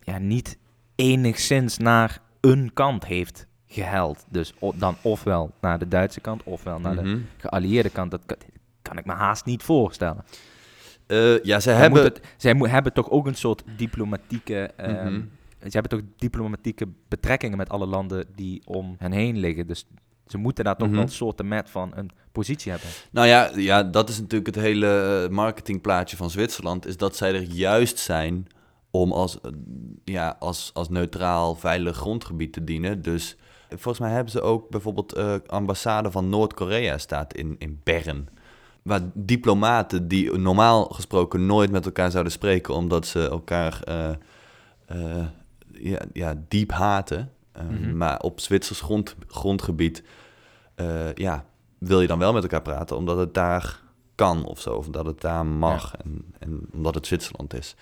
ja, 0.00 0.18
niet 0.18 0.58
enigszins 0.94 1.78
naar 1.78 2.20
een 2.44 2.70
kant 2.74 3.04
heeft 3.06 3.46
geheld. 3.66 4.24
Dus 4.28 4.54
dan 4.74 4.96
ofwel 5.02 5.50
naar 5.60 5.78
de 5.78 5.88
Duitse 5.88 6.20
kant, 6.20 6.42
ofwel 6.42 6.78
naar 6.80 6.96
de 6.96 7.02
Mhm. 7.02 7.18
geallieerde 7.36 7.90
kant. 7.90 8.10
Dat 8.10 8.20
kan, 8.26 8.36
kan 8.82 8.98
ik 8.98 9.04
me 9.04 9.12
haast 9.12 9.44
niet 9.44 9.62
voorstellen. 9.62 10.24
Eh, 11.06 11.42
ja, 11.42 11.54
ze 11.60 11.60
Zij 11.70 11.74
hebben... 11.74 12.02
het- 12.02 12.20
zij 12.36 12.54
hebben 12.58 12.92
toch 12.92 13.10
ook 13.10 13.26
een 13.26 13.34
soort 13.34 13.62
diplomatieke... 13.76 14.70
ehm, 14.76 15.12
Mhm. 15.12 15.20
Ze 15.58 15.70
hebben 15.70 15.90
toch 15.90 16.00
diplomatieke 16.16 16.88
betrekkingen 17.08 17.56
met 17.58 17.68
alle 17.68 17.86
landen 17.86 18.26
die 18.34 18.62
om 18.64 18.96
hen 18.98 19.12
heen 19.12 19.38
liggen. 19.38 19.66
Dus 19.66 19.86
ze 20.26 20.38
moeten 20.38 20.64
daar 20.64 20.76
toch 20.76 20.86
Mhm. 20.86 20.96
wel 20.96 21.04
een 21.06 21.10
soort 21.12 21.42
met 21.42 21.70
van 21.70 21.92
een 21.94 22.10
positie 22.32 22.70
hebben. 22.72 22.88
Nou 23.10 23.26
ja, 23.26 23.50
ja, 23.56 23.82
dat 23.82 24.08
is 24.08 24.20
natuurlijk 24.20 24.54
het 24.54 24.64
hele 24.64 25.22
eh, 25.24 25.30
marketingplaatje 25.34 26.16
van 26.16 26.30
Zwitserland. 26.30 26.86
Is 26.86 26.96
dat 26.96 27.16
zij 27.16 27.34
er 27.34 27.42
juist 27.42 27.98
zijn 27.98 28.46
om 28.94 29.12
als, 29.12 29.38
ja, 30.04 30.36
als, 30.38 30.70
als 30.74 30.88
neutraal, 30.88 31.54
veilig 31.54 31.96
grondgebied 31.96 32.52
te 32.52 32.64
dienen. 32.64 33.02
Dus 33.02 33.36
volgens 33.68 33.98
mij 33.98 34.10
hebben 34.10 34.32
ze 34.32 34.40
ook 34.40 34.68
bijvoorbeeld 34.68 35.12
eh 35.12 35.34
ambassade 35.46 36.10
van 36.10 36.28
Noord-Korea 36.28 36.98
staat 36.98 37.34
in, 37.34 37.56
in 37.58 37.80
Bern. 37.82 38.28
Waar 38.82 39.00
diplomaten 39.14 40.08
die 40.08 40.38
normaal 40.38 40.84
gesproken 40.84 41.46
nooit 41.46 41.70
met 41.70 41.84
elkaar 41.84 42.10
zouden 42.10 42.32
spreken... 42.32 42.74
omdat 42.74 43.06
ze 43.06 43.28
elkaar 43.28 43.80
eh, 43.84 44.10
eh, 44.86 45.24
ja, 45.72 46.00
ja, 46.12 46.34
diep 46.48 46.70
haten. 46.70 47.32
Eh, 47.52 47.62
Mhm. 47.64 47.96
Maar 47.96 48.20
op 48.20 48.40
Zwitsers 48.40 48.80
grond, 48.80 49.16
grondgebied 49.26 50.02
ja, 51.14 51.44
wil 51.78 52.00
je 52.00 52.06
dan 52.06 52.18
wel 52.18 52.32
met 52.32 52.42
elkaar 52.42 52.62
praten... 52.62 52.96
omdat 52.96 53.18
het 53.18 53.34
daar 53.34 53.82
kan 54.14 54.44
of 54.44 54.60
zo, 54.60 54.70
of 54.70 54.86
dat 54.86 55.06
het 55.06 55.20
daar 55.20 55.46
mag. 55.46 55.94
En, 56.04 56.34
en 56.38 56.60
omdat 56.72 56.94
het 56.94 57.06
Zwitserland 57.06 57.54
is. 57.54 57.74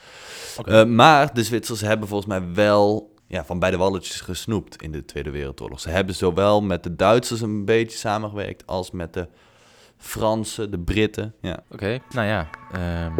Eh, 0.64 0.85
maar 0.85 1.35
de 1.35 1.45
Zwitsers 1.45 1.81
hebben 1.81 2.09
volgens 2.09 2.29
mij 2.29 2.53
wel 2.53 3.14
ja, 3.27 3.45
van 3.45 3.59
beide 3.59 3.77
walletjes 3.77 4.21
gesnoept 4.21 4.83
in 4.83 4.92
de 4.92 5.05
Tweede 5.05 5.31
Wereldoorlog. 5.31 5.81
Ze 5.81 5.90
hebben 5.90 6.14
zowel 6.14 6.62
met 6.62 6.83
de 6.83 6.97
Duitsers 6.97 7.40
een 7.40 7.64
beetje 7.64 7.99
samengewerkt 7.99 8.66
als 8.66 8.90
met 8.90 9.14
de 9.14 9.29
Fransen, 9.97 10.71
de 10.71 10.79
Britten. 10.79 11.35
Ja. 11.40 11.62
Oké, 11.71 11.99
nou 12.11 12.27
ja. 12.27 12.51
ehm. 12.73 13.12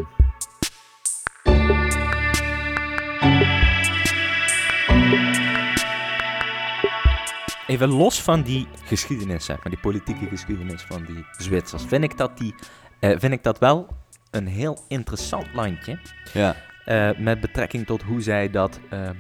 Even 7.67 7.89
los 7.89 8.23
van 8.23 8.43
die 8.43 8.69
geschiedenis, 8.85 9.45
zeg 9.45 9.57
maar, 9.57 9.71
die 9.71 9.81
politieke 9.81 10.27
geschiedenis 10.27 10.83
van 10.83 11.05
die 11.05 11.25
Zwitsers, 11.39 11.85
vind 11.85 12.05
ik 12.05 12.17
dat, 12.17 12.39
die, 12.39 12.55
eh, 13.03 13.19
vind 13.19 13.33
ik 13.33 13.43
dat 13.43 13.59
wel 13.59 13.87
een 14.31 14.47
heel 14.47 14.79
interessant 14.89 15.47
landje. 15.55 15.99
Ja. 16.33 16.57
eh, 16.85 17.19
met 17.19 17.41
betrekking 17.41 17.87
tot 17.87 18.03
hoe 18.03 18.21
zij 18.21 18.51
dat 18.51 18.81
eh, 18.91 19.11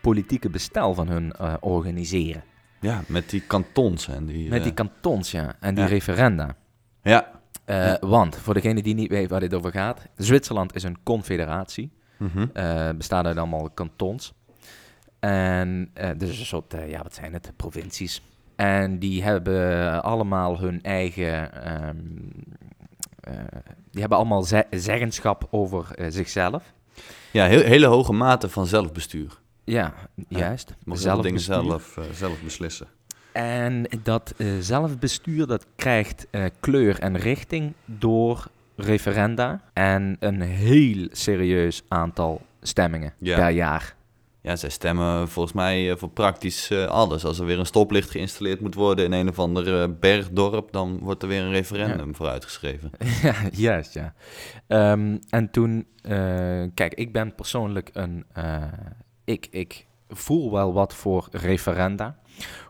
politieke 0.00 0.50
bestel 0.50 0.94
van 0.94 1.08
hun 1.08 1.40
organiseren. 1.60 2.44
ja, 2.80 3.02
met 3.06 3.30
die 3.30 3.40
kantons 3.40 4.08
en 4.08 4.26
die... 4.26 4.48
Met 4.48 4.62
die 4.62 4.74
kantons, 4.74 5.30
ja, 5.30 5.56
en 5.60 5.74
die 5.74 5.84
ja. 5.84 5.90
referenda. 5.90 6.56
ja. 7.02 7.36
Ja. 7.66 7.96
Want, 8.00 8.36
voor 8.36 8.54
degene 8.54 8.82
die 8.82 8.94
niet 8.94 9.10
weet 9.10 9.30
waar 9.30 9.40
dit 9.40 9.54
over 9.54 9.72
gaat, 9.72 10.06
Zwitserland 10.16 10.74
is 10.74 10.82
een 10.82 11.02
confederatie. 11.02 11.90
Mhm. 12.16 12.46
eh 12.52 12.90
bestaat 12.90 13.26
uit 13.26 13.36
allemaal 13.36 13.70
kantons. 13.70 14.32
En 15.18 15.90
dus 16.16 16.38
een 16.38 16.46
soort, 16.46 16.74
ja, 16.86 17.02
wat 17.02 17.14
zijn 17.14 17.32
het? 17.32 17.52
Provincies. 17.56 18.22
En 18.56 18.98
die 18.98 19.22
hebben 19.22 20.02
allemaal 20.02 20.58
hun 20.58 20.82
eigen. 20.82 21.62
ehm, 21.64 21.96
eh, 22.77 22.77
die 23.90 24.00
hebben 24.00 24.18
allemaal 24.18 24.42
ze- 24.42 24.66
zeggenschap 24.70 25.46
over 25.50 25.86
eh, 25.94 26.06
zichzelf. 26.10 26.62
Ja, 27.30 27.46
heel, 27.46 27.60
hele 27.62 27.86
hoge 27.86 28.12
mate 28.12 28.48
van 28.48 28.66
zelfbestuur. 28.66 29.38
Ja, 29.64 29.94
juist. 30.28 30.74
Zelf 30.92 31.22
dingen 31.22 31.40
Zelfbestuur. 31.40 31.80
zelf, 31.94 31.96
eh, 32.08 32.14
zelf 32.14 32.42
beslissen. 32.42 32.86
En 33.32 33.86
dat 34.02 34.34
eh, 34.36 34.46
zelfbestuur 34.60 35.46
dat 35.46 35.66
krijgt 35.76 36.26
eh, 36.30 36.44
kleur 36.60 36.98
en 36.98 37.16
richting 37.18 37.72
door 37.84 38.46
referenda 38.76 39.60
en 39.72 40.16
een 40.20 40.40
heel 40.40 41.08
serieus 41.12 41.82
aantal 41.88 42.40
stemmingen 42.62 43.12
Ja. 43.18 43.36
per 43.36 43.48
jaar. 43.50 43.94
Ja, 44.40 44.56
zij 44.56 44.68
stemmen 44.68 45.28
volgens 45.28 45.54
mij 45.54 45.90
eh, 45.90 45.96
voor 45.96 46.10
praktisch 46.10 46.70
eh, 46.70 46.84
alles. 46.84 47.24
Als 47.24 47.38
er 47.38 47.46
weer 47.46 47.58
een 47.58 47.66
stoplicht 47.66 48.10
geïnstalleerd 48.10 48.60
moet 48.60 48.74
worden 48.74 49.04
in 49.04 49.12
een 49.12 49.28
of 49.28 49.38
ander 49.38 49.82
eh, 49.82 49.88
bergdorp, 50.00 50.72
dan 50.72 50.98
wordt 50.98 51.22
er 51.22 51.28
weer 51.28 51.42
een 51.42 51.50
referendum 51.50 52.14
voor 52.14 52.28
uitgeschreven. 52.28 52.90
ja, 53.22 53.34
juist, 53.52 53.94
ja. 53.94 54.14
Ehm, 54.66 55.16
en 55.28 55.50
toen, 55.50 55.86
kijk, 56.74 56.94
ik 56.94 57.12
ben 57.12 57.34
persoonlijk 57.34 57.90
een, 57.92 58.26
ik, 59.24 59.48
ik 59.50 59.86
voel 60.08 60.52
wel 60.52 60.72
wat 60.72 60.94
voor 60.94 61.28
referenda. 61.30 62.18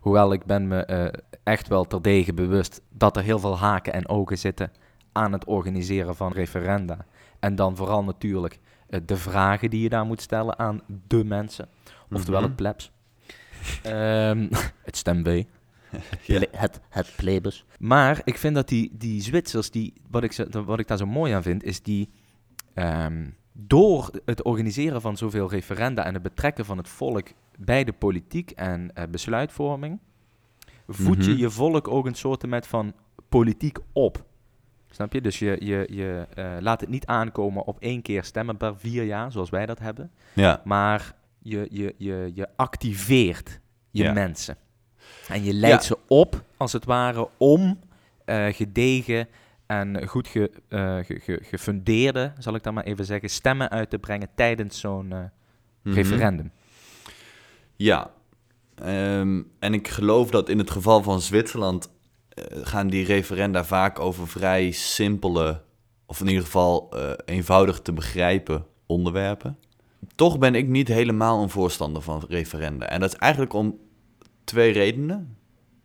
Hoewel 0.01 0.33
ik 0.33 0.45
ben 0.45 0.69
me 0.69 1.13
echt 1.43 1.69
wel 1.69 1.85
terdege 1.85 2.35
bewust 2.35 2.83
dat 2.91 3.17
er 3.17 3.23
heel 3.23 3.39
veel 3.39 3.59
haken 3.59 3.93
en 3.93 4.09
ogen 4.09 4.39
zitten 4.39 4.73
aan 5.13 5.33
het 5.33 5.45
organiseren 5.45 6.17
van 6.17 6.33
referenda. 6.33 7.07
En 7.41 7.55
dan 7.55 7.77
vooral 7.77 8.05
natuurlijk 8.05 8.61
de 9.05 9.17
vragen 9.17 9.71
die 9.71 9.83
je 9.83 9.89
daar 9.89 10.07
moet 10.07 10.21
stellen 10.21 10.59
aan 10.59 10.81
de 11.09 11.25
mensen. 11.25 11.69
Oftewel 12.11 12.41
Mhm. 12.41 12.49
het 12.49 12.57
plebs. 12.57 12.91
Ehm, 13.83 14.49
het 14.89 14.97
stemwee. 14.97 15.47
Ja. 16.23 16.41
Het, 16.51 16.81
het 16.89 17.13
plebes. 17.17 17.65
Maar 17.79 18.21
ik 18.25 18.39
vind 18.39 18.55
dat 18.55 18.69
die, 18.69 18.91
die 18.93 19.23
Zwitsers, 19.23 19.71
die, 19.71 19.93
wat, 20.11 20.23
ik, 20.23 20.47
wat 20.51 20.79
ik 20.79 20.87
daar 20.89 20.99
zo 20.99 21.07
mooi 21.07 21.33
aan 21.33 21.43
vind, 21.43 21.65
is 21.65 21.83
die 21.83 22.11
ehm, 22.75 23.27
door 23.53 24.11
het 24.25 24.43
organiseren 24.43 25.01
van 25.01 25.17
zoveel 25.17 25.51
referenda 25.51 26.05
en 26.05 26.15
het 26.15 26.23
betrekken 26.23 26.65
van 26.65 26.77
het 26.77 26.89
volk 26.89 27.29
bij 27.59 27.85
de 27.85 27.93
politiek 27.93 28.51
en 28.51 28.91
eh, 28.95 29.05
besluitvorming, 29.11 29.99
voed 30.89 31.25
je 31.25 31.31
Mhm. 31.31 31.41
je 31.41 31.51
volk 31.51 31.89
ook 31.89 32.07
een 32.07 32.15
soort 32.15 32.47
met 32.47 32.67
van 32.67 32.93
politiek 33.29 33.79
op. 33.93 34.25
Snap 34.91 35.13
je? 35.13 35.21
Dus 35.21 35.39
je, 35.39 35.57
je, 35.61 35.87
je 35.91 36.27
eh, 36.35 36.57
laat 36.61 36.81
het 36.81 36.91
niet 36.91 37.07
aankomen 37.07 37.65
op 37.65 37.81
één 37.81 38.03
keer 38.03 38.25
stemmen 38.25 38.57
per 38.57 38.79
vier 38.79 39.05
jaar, 39.05 39.33
zoals 39.33 39.51
wij 39.51 39.67
dat 39.67 39.79
hebben. 39.79 40.11
Ja, 40.33 40.61
Maar 40.65 41.15
je, 41.43 41.67
je, 41.71 41.95
je, 41.97 42.31
je 42.35 42.49
activeert 42.57 43.61
je 43.91 44.03
Ja. 44.03 44.13
mensen. 44.13 44.57
En 45.29 45.45
je 45.45 45.53
leidt 45.53 45.83
Ja. 45.83 45.89
ze 45.89 45.99
op, 46.09 46.43
als 46.57 46.73
het 46.73 46.85
ware, 46.85 47.29
om 47.37 47.79
eh, 48.25 48.47
gedegen 48.51 49.29
en 49.67 50.07
goed 50.07 50.29
ge, 50.29 50.51
eh, 50.69 50.97
ge- 50.97 51.21
ge- 51.21 51.41
gefundeerde, 51.43 52.33
zal 52.39 52.55
ik 52.55 52.63
dan 52.63 52.75
maar 52.75 52.85
even 52.85 53.05
zeggen, 53.05 53.31
stemmen 53.31 53.69
uit 53.71 53.91
te 53.91 53.99
brengen 53.99 54.29
tijdens 54.35 54.81
zo'n 54.81 55.07
Mhm. 55.09 55.27
referendum. 55.83 56.51
Ja, 57.77 58.11
Ehm, 58.83 59.43
en 59.59 59.75
ik 59.75 59.89
geloof 59.89 60.31
dat 60.31 60.49
in 60.49 60.59
het 60.59 60.71
geval 60.71 61.03
van 61.03 61.21
Zwitserland 61.21 61.91
gaan 62.63 62.89
die 62.89 63.05
referenda 63.05 63.65
vaak 63.65 63.99
over 63.99 64.29
vrij 64.29 64.71
simpele, 64.71 65.61
of 66.07 66.21
in 66.21 66.27
ieder 66.29 66.45
geval 66.45 66.89
eh, 66.91 67.11
eenvoudig 67.25 67.81
te 67.81 67.93
begrijpen 67.93 68.67
onderwerpen. 68.87 69.59
Toch 70.15 70.39
ben 70.39 70.55
ik 70.55 70.69
niet 70.69 70.89
helemaal 70.89 71.43
een 71.43 71.51
voorstander 71.51 72.03
van 72.03 72.23
referenda. 72.29 72.87
En 72.87 73.01
dat 73.01 73.13
is 73.13 73.19
eigenlijk 73.19 73.53
om 73.53 73.79
twee 74.45 74.73
redenen. 74.73 75.37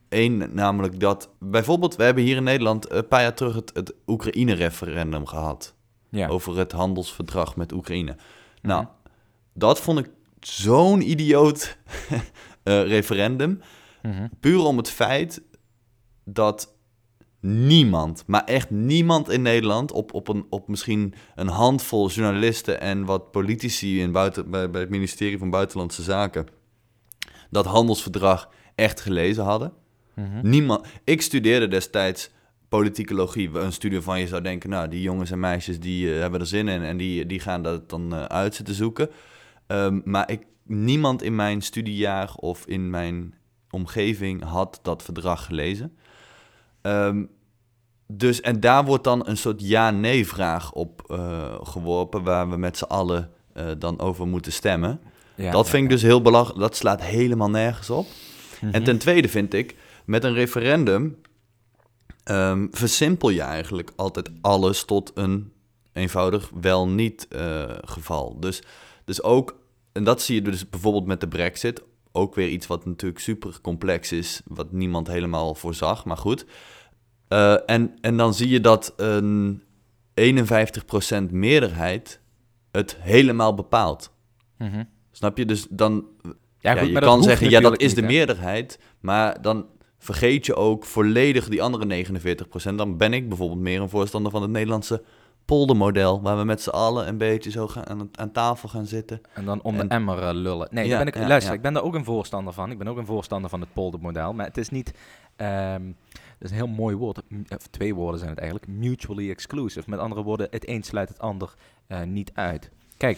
Eén, 0.10 0.50
namelijk 0.52 1.00
dat 1.00 1.30
bijvoorbeeld, 1.39 1.96
we 1.96 2.04
hebben 2.04 2.24
hier 2.24 2.36
in 2.36 2.44
Nederland 2.44 2.92
een 2.92 3.08
paar 3.08 3.22
jaar 3.22 3.34
terug 3.34 3.56
het, 3.56 3.72
het 3.74 3.94
Oekraïne-referendum 4.08 5.26
gehad. 5.26 5.76
Ja. 6.10 6.28
Over 6.28 6.58
het 6.58 6.72
handelsverdrag 6.72 7.56
met 7.56 7.72
Oekraïne. 7.72 8.16
Nou, 8.62 8.82
Mhm. 8.82 8.92
dat 9.54 9.80
vond 9.80 10.00
ik 10.00 10.10
zo'n 10.39 11.10
idioot 11.10 11.78
eh, 12.63 12.88
referendum. 12.88 13.62
Mhm. 14.02 14.28
Puur 14.39 14.60
om 14.60 14.78
het 14.78 14.89
feit 14.89 15.42
dat 16.26 16.76
niemand, 17.40 18.24
maar 18.28 18.44
echt 18.44 18.70
niemand 18.70 19.30
in 19.30 19.42
Nederland, 19.42 19.92
op, 19.92 20.14
op, 20.14 20.28
een, 20.28 20.46
op 20.50 20.68
misschien 20.68 21.14
een 21.36 21.48
handvol 21.48 22.10
journalisten 22.10 22.82
en 22.82 23.06
wat 23.06 23.32
politici 23.32 24.02
in 24.02 24.12
buiten, 24.12 24.50
bij, 24.50 24.70
bij 24.70 24.82
het 24.82 24.90
ministerie 24.90 25.38
van 25.38 25.50
Buitenlandse 25.50 26.04
Zaken, 26.04 26.48
dat 27.50 27.66
handelsverdrag 27.66 28.50
echt 28.76 29.02
gelezen 29.02 29.44
hadden. 29.44 29.74
Mhm. 30.16 30.50
Niemand. 30.50 30.88
Ik 31.04 31.22
studeerde 31.22 31.68
destijds 31.68 32.30
politicologie. 32.68 33.50
Een 33.60 33.74
studie 33.74 34.02
van 34.02 34.20
je 34.20 34.28
zou 34.28 34.42
denken, 34.42 34.70
nou, 34.70 34.88
die 34.88 35.02
jongens 35.02 35.32
en 35.32 35.40
meisjes 35.40 35.80
die 35.80 36.14
eh, 36.14 36.20
hebben 36.20 36.40
er 36.40 36.48
zin 36.48 36.68
in 36.68 36.84
en 36.84 36.98
die, 36.98 37.26
die 37.26 37.40
gaan 37.40 37.64
dat 37.64 37.90
dan 37.90 38.14
eh, 38.14 38.24
uit 38.24 38.56
zitten 38.56 38.76
zoeken. 38.76 39.10
Ehm, 39.68 40.00
maar 40.04 40.32
ik, 40.32 40.46
niemand 40.64 41.22
in 41.22 41.36
mijn 41.36 41.62
studiejaar 41.62 42.34
of 42.36 42.66
in 42.66 42.90
mijn 42.90 43.34
omgeving 43.70 44.44
had 44.44 44.80
dat 44.82 45.04
verdrag 45.04 45.46
gelezen. 45.46 45.98
Ehm, 46.84 47.24
dus, 48.08 48.41
en 48.41 48.60
daar 48.60 48.86
wordt 48.86 49.04
dan 49.04 49.28
een 49.28 49.38
soort 49.38 49.62
ja-nee-vraag 49.67 50.72
op 50.72 51.04
eh, 51.08 51.56
geworpen, 51.63 52.24
waar 52.24 52.50
we 52.50 52.58
met 52.58 52.78
z'n 52.78 52.84
allen 52.84 53.30
eh, 53.54 53.65
dan 53.78 54.00
over 54.00 54.28
moeten 54.28 54.52
stemmen. 54.52 55.00
Ja, 55.36 55.52
dat 55.52 55.65
ja, 55.65 55.72
vind 55.72 55.84
ik 55.84 55.89
dus 55.89 56.02
heel 56.02 56.22
belachelijk. 56.22 56.60
Dat 56.60 56.76
slaat 56.76 57.02
helemaal 57.02 57.50
nergens 57.50 57.89
op. 57.89 58.08
En 58.62 58.67
Mhm. 58.69 58.84
ten 58.84 58.98
tweede 58.98 59.30
vind 59.30 59.54
ik, 59.54 59.76
met 60.06 60.24
een 60.24 60.34
referendum 60.34 61.17
ehm, 62.24 62.67
versimpel 62.72 63.30
je 63.30 63.41
eigenlijk 63.41 63.91
altijd 63.96 64.30
alles 64.41 64.86
tot 64.86 65.12
een 65.13 65.52
eenvoudig 65.93 66.50
wel-niet 66.62 67.28
eh, 67.28 67.63
geval. 67.84 68.39
Dus, 68.39 68.62
dus 69.06 69.24
ook, 69.24 69.56
en 69.91 70.04
dat 70.04 70.22
zie 70.22 70.36
je 70.36 70.41
dus 70.41 70.69
bijvoorbeeld 70.69 71.06
met 71.06 71.19
de 71.22 71.28
brexit, 71.28 71.84
ook 72.15 72.36
weer 72.36 72.47
iets 72.47 72.67
wat 72.67 72.86
natuurlijk 72.86 73.21
super 73.21 73.62
complex 73.62 74.12
is, 74.12 74.41
wat 74.45 74.71
niemand 74.71 75.08
helemaal 75.08 75.56
voorzag, 75.56 76.06
maar 76.06 76.17
goed. 76.17 76.45
Eh, 77.28 77.69
en, 77.69 77.97
en 78.02 78.17
dan 78.17 78.34
zie 78.34 78.49
je 78.49 78.62
dat 78.62 78.93
een 78.97 79.63
51% 80.13 81.32
meerderheid 81.32 82.21
het 82.71 82.97
helemaal 82.99 83.54
bepaalt. 83.54 84.13
Mhm. 84.58 84.84
Snap 85.12 85.38
je? 85.38 85.45
Dus 85.45 85.67
dan 85.69 86.06
Ja, 86.60 86.73
ja, 86.73 86.82
goed, 86.82 86.89
je 86.89 86.99
kan 86.99 87.23
zeggen, 87.23 87.49
ja, 87.49 87.60
dat 87.60 87.82
is 87.82 87.93
de 87.93 88.02
niet, 88.02 88.10
meerderheid, 88.10 88.80
maar 88.99 89.41
dan 89.41 89.65
vergeet 89.97 90.45
je 90.45 90.56
ook 90.56 90.86
volledig 90.86 91.49
die 91.49 91.62
andere 91.62 92.06
49%. 92.71 92.76
Dan 92.76 92.97
ben 92.97 93.13
ik 93.13 93.28
bijvoorbeeld 93.30 93.60
meer 93.60 93.82
een 93.82 93.89
voorstander 93.89 94.32
van 94.32 94.41
het 94.41 94.52
Nederlandse 94.52 95.04
poldermodel, 95.45 96.21
waar 96.21 96.38
we 96.38 96.43
met 96.43 96.62
z'n 96.62 96.69
allen 96.69 97.08
een 97.08 97.17
beetje 97.17 97.51
zo 97.51 97.67
gaan, 97.67 97.88
aan, 97.88 98.10
aan 98.12 98.32
tafel 98.32 98.69
gaan 98.69 98.86
zitten. 98.86 99.21
En 99.34 99.45
dan 99.45 99.62
om 99.62 99.79
En- 99.79 99.88
de 99.88 99.93
emmer 99.93 100.19
eh, 100.27 100.34
lullen. 100.34 100.67
Nee, 100.71 100.88
Ja, 100.88 100.97
ben 100.97 101.08
ik, 101.08 101.15
ja, 101.15 101.27
luister, 101.27 101.51
ja. 101.51 101.58
ik 101.58 101.63
ben 101.63 101.73
daar 101.73 101.84
ook 101.84 101.93
een 101.95 102.03
voorstander 102.03 102.53
van. 102.53 102.71
Ik 102.71 102.77
ben 102.77 102.88
ook 102.88 102.97
een 102.97 103.06
voorstander 103.06 103.49
van 103.49 103.60
het 103.62 103.73
poldermodel. 103.73 104.34
Maar 104.34 104.45
het 104.45 104.58
is 104.58 104.69
niet... 104.69 104.93
ehm, 105.36 105.86
dat 106.12 106.21
is 106.39 106.49
een 106.49 106.56
heel 106.56 106.75
mooi 106.75 106.95
woord. 106.95 107.21
Of 107.49 107.67
twee 107.69 107.95
woorden 107.95 108.17
zijn 108.19 108.32
het 108.32 108.39
eigenlijk. 108.39 108.71
Mutually 108.71 109.29
exclusive. 109.29 109.89
Met 109.89 109.99
andere 109.99 110.23
woorden, 110.23 110.47
het 110.49 110.67
een 110.67 110.84
sluit 110.84 111.10
het 111.10 111.19
ander 111.19 111.53
eh, 111.88 112.01
niet 112.03 112.32
uit. 112.34 112.69
Kijk, 112.97 113.17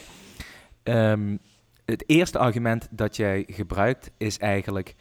ehm, 0.83 1.37
het 1.85 2.03
eerste 2.09 2.37
argument 2.39 2.87
dat 2.91 3.15
jij 3.15 3.43
gebruikt 3.47 4.11
is 4.17 4.37
eigenlijk... 4.37 4.95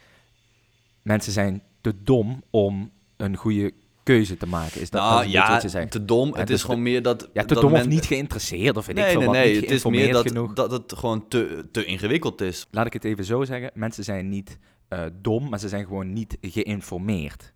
Mensen 1.01 1.31
zijn 1.31 1.63
te 1.81 2.03
dom 2.03 2.43
om 2.49 2.91
een 3.17 3.35
goede 3.35 3.71
keuze 4.05 4.37
te 4.37 4.47
maken. 4.47 4.81
Is 4.81 4.89
dat, 4.89 5.01
dat 5.01 5.09
is 5.09 5.09
nou 5.09 5.17
een 5.17 5.31
beetje 5.31 5.47
ja, 5.47 5.53
wat 5.53 5.61
je 5.61 5.69
zegt? 5.69 5.91
te 5.91 6.05
dom. 6.05 6.29
Ja, 6.33 6.39
het 6.39 6.49
is 6.49 6.63
gewoon 6.63 6.81
meer 6.81 7.01
dat... 7.01 7.29
Ja, 7.33 7.41
te 7.41 7.53
dat 7.53 7.63
dom 7.63 7.73
of 7.73 7.87
niet 7.87 8.05
geïnteresseerd 8.05 8.77
of 8.77 8.85
weet 8.85 8.97
ik 8.97 9.03
Nee, 9.03 9.11
veel 9.11 9.19
nee, 9.19 9.29
wat. 9.29 9.37
nee. 9.37 9.55
Het 9.61 9.71
is 9.71 9.85
meer 9.85 10.13
dat, 10.13 10.27
genoeg. 10.27 10.53
dat 10.53 10.71
het 10.71 10.93
gewoon 10.95 11.27
te, 11.27 11.65
te 11.71 11.85
ingewikkeld 11.85 12.41
is. 12.41 12.65
laat 12.71 12.85
ik 12.85 12.93
het 12.93 13.03
even 13.03 13.25
zo 13.25 13.43
zeggen. 13.43 13.71
Mensen 13.73 14.03
zijn 14.03 14.29
niet 14.29 14.57
eh, 14.87 15.03
dom, 15.21 15.49
maar 15.49 15.59
ze 15.59 15.69
zijn 15.69 15.85
gewoon 15.85 16.13
niet 16.13 16.37
geïnformeerd. 16.41 17.53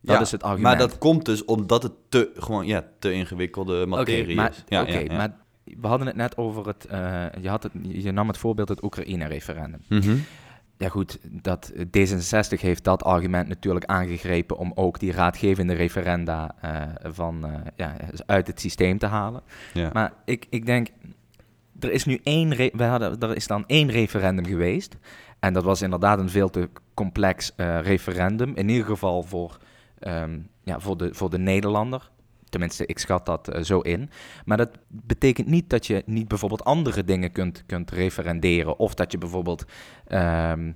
Dat 0.00 0.14
Ja, 0.16 0.20
is 0.20 0.30
het 0.30 0.42
argument. 0.42 0.78
Maar 0.78 0.88
dat 0.88 0.98
komt 0.98 1.24
dus 1.24 1.44
omdat 1.44 1.82
het 1.82 1.92
te, 2.08 2.30
gewoon, 2.36 2.66
ja, 2.66 2.88
te 2.98 3.12
ingewikkelde 3.12 3.86
materie 3.86 4.36
maar, 4.36 4.50
is. 4.50 4.64
Ja, 4.68 4.82
oké, 4.82 4.98
ja. 4.98 5.16
maar 5.16 5.36
we 5.64 5.86
hadden 5.86 6.06
het 6.06 6.16
net 6.16 6.36
over 6.36 6.66
het, 6.66 6.84
eh, 6.86 7.26
je, 7.40 7.48
had 7.48 7.62
het... 7.62 7.72
Je 7.82 8.12
nam 8.12 8.28
het 8.28 8.38
voorbeeld 8.38 8.68
het 8.68 8.82
Oekraïne-referendum. 8.82 9.80
Mhm. 9.88 10.16
Ja 10.80 10.88
goed, 10.88 11.18
dat, 11.30 11.72
D66 11.74 12.60
heeft 12.60 12.84
dat 12.84 13.02
argument 13.02 13.48
natuurlijk 13.48 13.84
aangegrepen 13.84 14.56
om 14.56 14.72
ook 14.74 14.98
die 14.98 15.12
raadgevende 15.12 15.74
referenda 15.74 16.54
eh, 16.60 16.82
van, 17.12 17.46
eh, 17.46 17.52
ja, 17.76 17.96
uit 18.26 18.46
het 18.46 18.60
systeem 18.60 18.98
te 18.98 19.06
halen. 19.06 19.42
ja. 19.72 19.90
Maar 19.92 20.12
ik, 20.24 20.46
ik 20.50 20.66
denk, 20.66 20.88
er 21.80 21.92
is 21.92 22.04
nu 22.04 22.20
één, 22.22 22.48
we 22.48 22.84
hadden, 22.84 23.18
er 23.18 23.36
is 23.36 23.46
dan 23.46 23.64
één 23.66 23.90
referendum 23.90 24.46
geweest. 24.46 24.96
En 25.38 25.52
dat 25.52 25.64
was 25.64 25.82
inderdaad 25.82 26.18
een 26.18 26.30
veel 26.30 26.50
te 26.50 26.68
complex 26.94 27.54
eh, 27.56 27.80
referendum. 27.80 28.52
In 28.54 28.68
ieder 28.68 28.86
geval 28.86 29.22
voor, 29.22 29.58
ehm, 29.98 30.38
ja, 30.62 30.80
voor, 30.80 30.96
de, 30.96 31.14
voor 31.14 31.30
de 31.30 31.38
Nederlander. 31.38 32.10
Tenminste, 32.50 32.86
ik 32.86 32.98
schat 32.98 33.26
dat 33.26 33.48
eh, 33.48 33.62
zo 33.62 33.80
in. 33.80 34.10
Maar 34.44 34.56
dat 34.56 34.78
betekent 34.88 35.46
niet 35.46 35.70
dat 35.70 35.86
je 35.86 36.02
niet 36.06 36.28
bijvoorbeeld 36.28 36.64
andere 36.64 37.04
dingen 37.04 37.32
kunt, 37.32 37.64
kunt 37.66 37.90
referenderen. 37.90 38.78
Of 38.78 38.94
dat 38.94 39.12
je 39.12 39.18
bijvoorbeeld 39.18 39.64
ehm, 40.06 40.72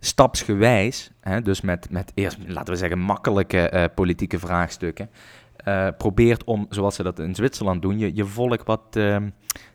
stapsgewijs, 0.00 1.10
hè, 1.20 1.42
dus 1.42 1.60
met, 1.60 1.90
met 1.90 2.12
eerst, 2.14 2.38
laten 2.46 2.72
we 2.72 2.78
zeggen, 2.78 2.98
makkelijke 2.98 3.68
eh, 3.68 3.84
politieke 3.94 4.38
vraagstukken. 4.38 5.10
eh, 5.56 5.88
probeert 5.98 6.44
om, 6.44 6.66
zoals 6.70 6.94
ze 6.94 7.02
dat 7.02 7.18
in 7.18 7.34
Zwitserland 7.34 7.82
doen, 7.82 7.98
je, 7.98 8.14
je 8.14 8.24
volk 8.24 8.64
wat 8.64 8.96
ehm, 8.96 9.30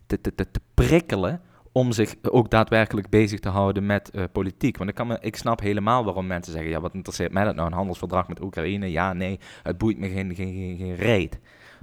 te, 0.05 0.21
te, 0.21 0.35
te, 0.35 0.51
te 0.51 0.61
prikkelen 0.73 1.41
om 1.71 1.91
zich 1.91 2.15
ook 2.21 2.49
daadwerkelijk 2.49 3.10
bezig 3.10 3.39
te 3.39 3.49
houden 3.49 3.86
met 3.86 4.10
eh, 4.10 4.23
politiek. 4.31 4.77
Want 4.77 4.89
ik, 4.89 4.95
kan 4.95 5.07
me, 5.07 5.17
ik 5.21 5.36
snap 5.36 5.60
helemaal 5.60 6.03
waarom 6.03 6.27
mensen 6.27 6.53
zeggen... 6.53 6.71
ja, 6.71 6.79
wat 6.81 6.93
interesseert 6.93 7.31
mij 7.31 7.43
dat 7.43 7.55
nou, 7.55 7.67
een 7.67 7.73
handelsverdrag 7.73 8.27
met 8.27 8.41
Oekraïne? 8.41 8.91
Ja, 8.91 9.13
nee, 9.13 9.39
het 9.63 9.77
boeit 9.77 9.97
me 9.97 10.10
geen, 10.10 10.36
geen, 10.36 10.53
geen, 10.53 10.77
geen 10.77 10.95
reet. 10.95 11.39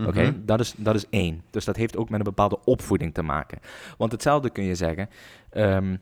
Oké, 0.06 0.22
Mhm. 0.22 0.32
dat, 0.44 0.60
is, 0.60 0.74
dat 0.76 0.94
is 0.94 1.04
één. 1.10 1.42
Dus 1.50 1.64
dat 1.64 1.76
heeft 1.76 1.96
ook 1.96 2.08
met 2.10 2.18
een 2.18 2.24
bepaalde 2.24 2.58
opvoeding 2.64 3.14
te 3.14 3.22
maken. 3.22 3.58
Want 3.96 4.12
hetzelfde 4.12 4.50
kun 4.50 4.64
je 4.64 4.74
zeggen... 4.74 5.08
ehm, 5.50 5.96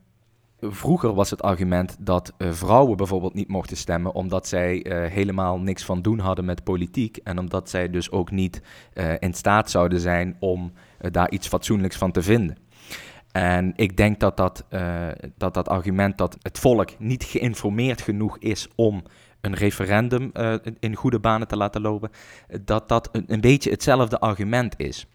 Vroeger 0.61 1.15
was 1.15 1.31
het 1.31 1.43
argument 1.43 1.97
dat 2.01 2.33
eh, 2.39 2.53
vrouwen 2.53 2.97
bijvoorbeeld 2.97 3.35
niet 3.35 3.49
mochten 3.49 3.77
stemmen 3.77 4.15
omdat 4.15 4.49
zij 4.49 4.83
eh, 4.83 5.11
helemaal 5.13 5.59
niks 5.59 5.85
van 5.85 6.03
doen 6.03 6.19
hadden 6.19 6.45
met 6.45 6.65
politiek 6.65 7.17
en 7.17 7.39
omdat 7.39 7.71
zij 7.71 7.91
dus 7.91 8.11
ook 8.11 8.31
niet 8.31 8.63
eh, 8.93 9.13
in 9.19 9.35
staat 9.35 9.71
zouden 9.71 10.01
zijn 10.01 10.37
om 10.39 10.73
eh, 10.99 11.11
daar 11.11 11.31
iets 11.31 11.49
fatsoenlijks 11.49 11.97
van 11.97 12.13
te 12.13 12.23
vinden. 12.23 12.57
En 13.37 13.73
ik 13.77 13.97
denk 13.97 14.21
dat 14.21 14.37
dat, 14.37 14.65
eh, 14.69 15.09
dat 15.37 15.55
dat 15.55 15.69
argument 15.69 16.19
dat 16.19 16.37
het 16.43 16.59
volk 16.59 16.99
niet 16.99 17.25
geïnformeerd 17.25 18.01
genoeg 18.01 18.39
is 18.39 18.69
om 18.75 19.03
een 19.41 19.55
referendum 19.55 20.31
eh, 20.33 20.55
in- 20.81 20.95
goede 20.95 21.19
banen 21.19 21.49
te 21.49 21.57
laten 21.57 21.81
lopen, 21.81 22.11
dat 22.65 22.89
dat 22.89 23.09
een, 23.13 23.25
een 23.27 23.41
beetje 23.41 23.71
hetzelfde 23.71 24.21
argument 24.21 24.75
is. 24.77 25.07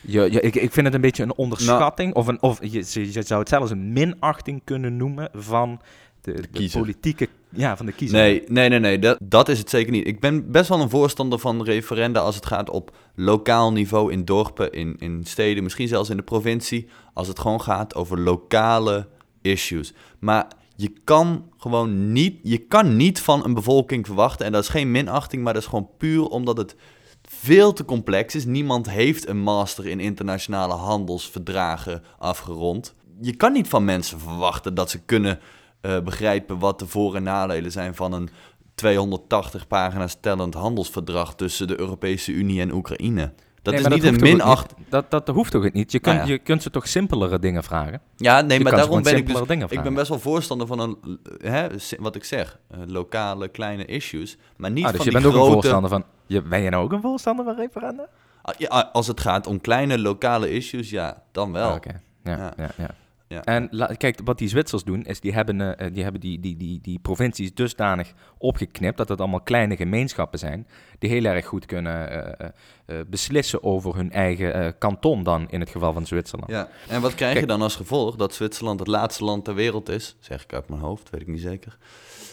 Je, 0.00 0.20
je, 0.32 0.40
ik, 0.40 0.54
ik 0.54 0.72
vind 0.72 0.86
het 0.86 0.94
een 0.94 1.00
beetje 1.00 1.22
een 1.22 1.34
onderschatting, 1.36 2.14
of, 2.14 2.26
een, 2.26 2.42
of 2.42 2.58
je, 2.62 3.10
je 3.12 3.22
zou 3.22 3.40
het 3.40 3.48
zelfs 3.48 3.70
een 3.70 3.92
minachting 3.92 4.60
kunnen 4.64 4.96
noemen 4.96 5.28
van 5.32 5.80
de, 6.20 6.32
de 6.50 6.68
politieke, 6.72 7.28
ja, 7.54 7.76
van 7.76 7.86
de 7.86 7.92
kiezer. 7.92 8.18
Nee, 8.18 8.42
nee, 8.46 8.68
nee, 8.68 8.78
nee 8.78 8.98
dat, 8.98 9.18
dat 9.22 9.48
is 9.48 9.58
het 9.58 9.70
zeker 9.70 9.92
niet. 9.92 10.06
Ik 10.06 10.20
ben 10.20 10.50
best 10.50 10.68
wel 10.68 10.80
een 10.80 10.90
voorstander 10.90 11.38
van 11.38 11.62
referenda 11.62 12.20
als 12.20 12.34
het 12.34 12.46
gaat 12.46 12.70
op 12.70 12.96
lokaal 13.14 13.72
niveau 13.72 14.12
in 14.12 14.24
dorpen, 14.24 14.72
in, 14.72 14.96
in 14.98 15.24
steden, 15.24 15.62
misschien 15.62 15.88
zelfs 15.88 16.10
in 16.10 16.16
de 16.16 16.22
provincie. 16.22 16.88
Als 17.14 17.28
het 17.28 17.38
gewoon 17.38 17.60
gaat 17.60 17.94
over 17.94 18.20
lokale 18.20 19.08
issues. 19.42 19.92
Maar 20.18 20.46
je 20.76 20.92
kan 21.04 21.50
gewoon 21.58 22.12
niet, 22.12 22.38
je 22.42 22.58
kan 22.58 22.96
niet 22.96 23.20
van 23.20 23.44
een 23.44 23.54
bevolking 23.54 24.06
verwachten, 24.06 24.46
en 24.46 24.52
dat 24.52 24.62
is 24.62 24.68
geen 24.68 24.90
minachting, 24.90 25.42
maar 25.42 25.52
dat 25.52 25.62
is 25.62 25.68
gewoon 25.68 25.88
puur 25.98 26.26
omdat 26.26 26.56
het 26.56 26.76
veel 27.22 27.72
te 27.72 27.84
complex 27.84 28.34
is. 28.34 28.44
Niemand 28.44 28.90
heeft 28.90 29.28
een 29.28 29.40
master 29.42 29.86
in 29.86 30.00
internationale 30.00 30.74
handelsverdragen 30.74 32.02
afgerond. 32.18 32.94
Je 33.20 33.36
kan 33.36 33.52
niet 33.52 33.68
van 33.68 33.84
mensen 33.84 34.20
verwachten 34.20 34.74
dat 34.74 34.90
ze 34.90 34.98
kunnen 34.98 35.38
eh, 35.82 36.00
begrijpen 36.00 36.58
wat 36.58 36.78
de 36.78 36.86
voor- 36.86 37.14
en 37.16 37.22
nadelen 37.22 37.72
zijn 37.72 37.94
van 37.94 38.12
een 38.12 38.28
280 38.74 39.66
pagina's 39.66 40.16
tellend 40.20 40.54
handelsverdrag 40.54 41.34
tussen 41.34 41.66
de 41.66 41.80
Europese 41.80 42.32
Unie 42.32 42.60
en 42.60 42.72
Oekraïne. 42.72 43.32
Dat 43.62 43.74
Nee, 43.74 43.82
is 43.82 43.88
niet 43.88 44.04
een 44.04 44.20
minacht. 44.20 44.74
Dat, 44.88 45.10
dat 45.10 45.28
hoeft 45.28 45.50
toch 45.50 45.72
niet? 45.72 45.92
Je 45.92 45.98
kunt, 46.00 46.16
Nou 46.16 46.26
ja. 46.28 46.32
je 46.32 46.38
kunt 46.38 46.62
ze 46.62 46.70
toch 46.70 46.88
simpelere 46.88 47.38
dingen 47.38 47.62
vragen? 47.64 48.00
Ja, 48.16 48.40
nee, 48.40 48.58
je 48.58 48.64
maar 48.64 48.72
daarom 48.76 49.02
ben 49.02 49.16
ik 49.16 49.26
dus. 49.26 49.40
Ik 49.68 49.82
ben 49.82 49.94
best 49.94 50.08
wel 50.08 50.18
voorstander 50.18 50.66
van 50.66 50.78
een, 50.80 51.18
hè, 51.42 51.66
wat 51.98 52.14
ik 52.14 52.24
zeg, 52.24 52.58
eh, 52.70 52.78
lokale 52.86 53.48
kleine 53.48 53.84
issues, 53.84 54.36
maar 54.56 54.70
niet 54.70 54.84
Ah, 54.84 54.90
dus 54.90 54.96
van 54.96 55.06
je 55.06 55.12
die 55.12 55.20
bent 55.20 55.34
ook 55.34 55.46
een 55.46 55.52
voorstander 55.52 55.90
van... 55.90 56.04
Je, 56.26 56.42
ben 56.42 56.60
je 56.60 56.70
nou 56.70 56.84
ook 56.84 56.92
een 56.92 57.00
voorstander 57.00 57.44
van 57.44 57.54
referenda? 57.56 58.08
Ah, 58.42 58.54
ja, 58.58 58.90
als 58.92 59.06
het 59.06 59.20
gaat 59.20 59.46
om 59.46 59.60
kleine 59.60 59.98
lokale 59.98 60.50
issues, 60.50 60.90
ja, 60.90 61.22
dan 61.32 61.52
wel. 61.52 61.68
Ah, 61.68 61.74
Oké, 61.74 62.00
ja, 62.24 62.36
Ja. 62.36 62.52
ja. 62.56 62.68
Ja, 62.76 62.94
Ja. 63.32 63.44
En 63.44 63.68
la- 63.70 63.86
kijk, 63.96 64.20
wat 64.24 64.38
die 64.38 64.48
Zwitsers 64.48 64.84
doen, 64.84 65.04
is 65.04 65.20
die 65.20 65.32
hebben, 65.32 65.76
eh, 65.78 65.86
die, 65.94 66.02
hebben 66.02 66.20
die, 66.20 66.40
die, 66.40 66.56
die, 66.56 66.78
die 66.82 66.98
provincies 66.98 67.54
dusdanig 67.54 68.12
opgeknipt 68.38 68.96
dat 68.96 69.08
het 69.08 69.20
allemaal 69.20 69.40
kleine 69.40 69.76
gemeenschappen 69.76 70.38
zijn, 70.38 70.66
die 70.98 71.10
heel 71.10 71.24
erg 71.24 71.46
goed 71.46 71.66
kunnen 71.66 72.10
eh, 72.38 72.48
eh, 72.86 72.96
beslissen 73.06 73.62
over 73.62 73.94
hun 73.96 74.12
eigen 74.12 74.78
kanton 74.78 75.22
dan, 75.22 75.50
in 75.50 75.60
het 75.60 75.70
geval 75.70 75.92
van 75.92 76.06
Zwitserland. 76.06 76.50
Ja, 76.50 76.68
en 76.88 77.00
wat 77.00 77.14
krijg 77.14 77.40
je 77.40 77.46
dan 77.46 77.62
als 77.62 77.76
gevolg? 77.76 78.16
Dat 78.16 78.34
Zwitserland 78.34 78.78
het 78.78 78.88
laatste 78.88 79.24
land 79.24 79.44
ter 79.44 79.54
wereld 79.54 79.88
is, 79.88 80.16
zeg 80.20 80.42
ik 80.42 80.52
uit 80.52 80.68
mijn 80.68 80.80
hoofd, 80.80 81.10
weet 81.10 81.20
ik 81.20 81.26
niet 81.26 81.40
zeker. 81.40 81.76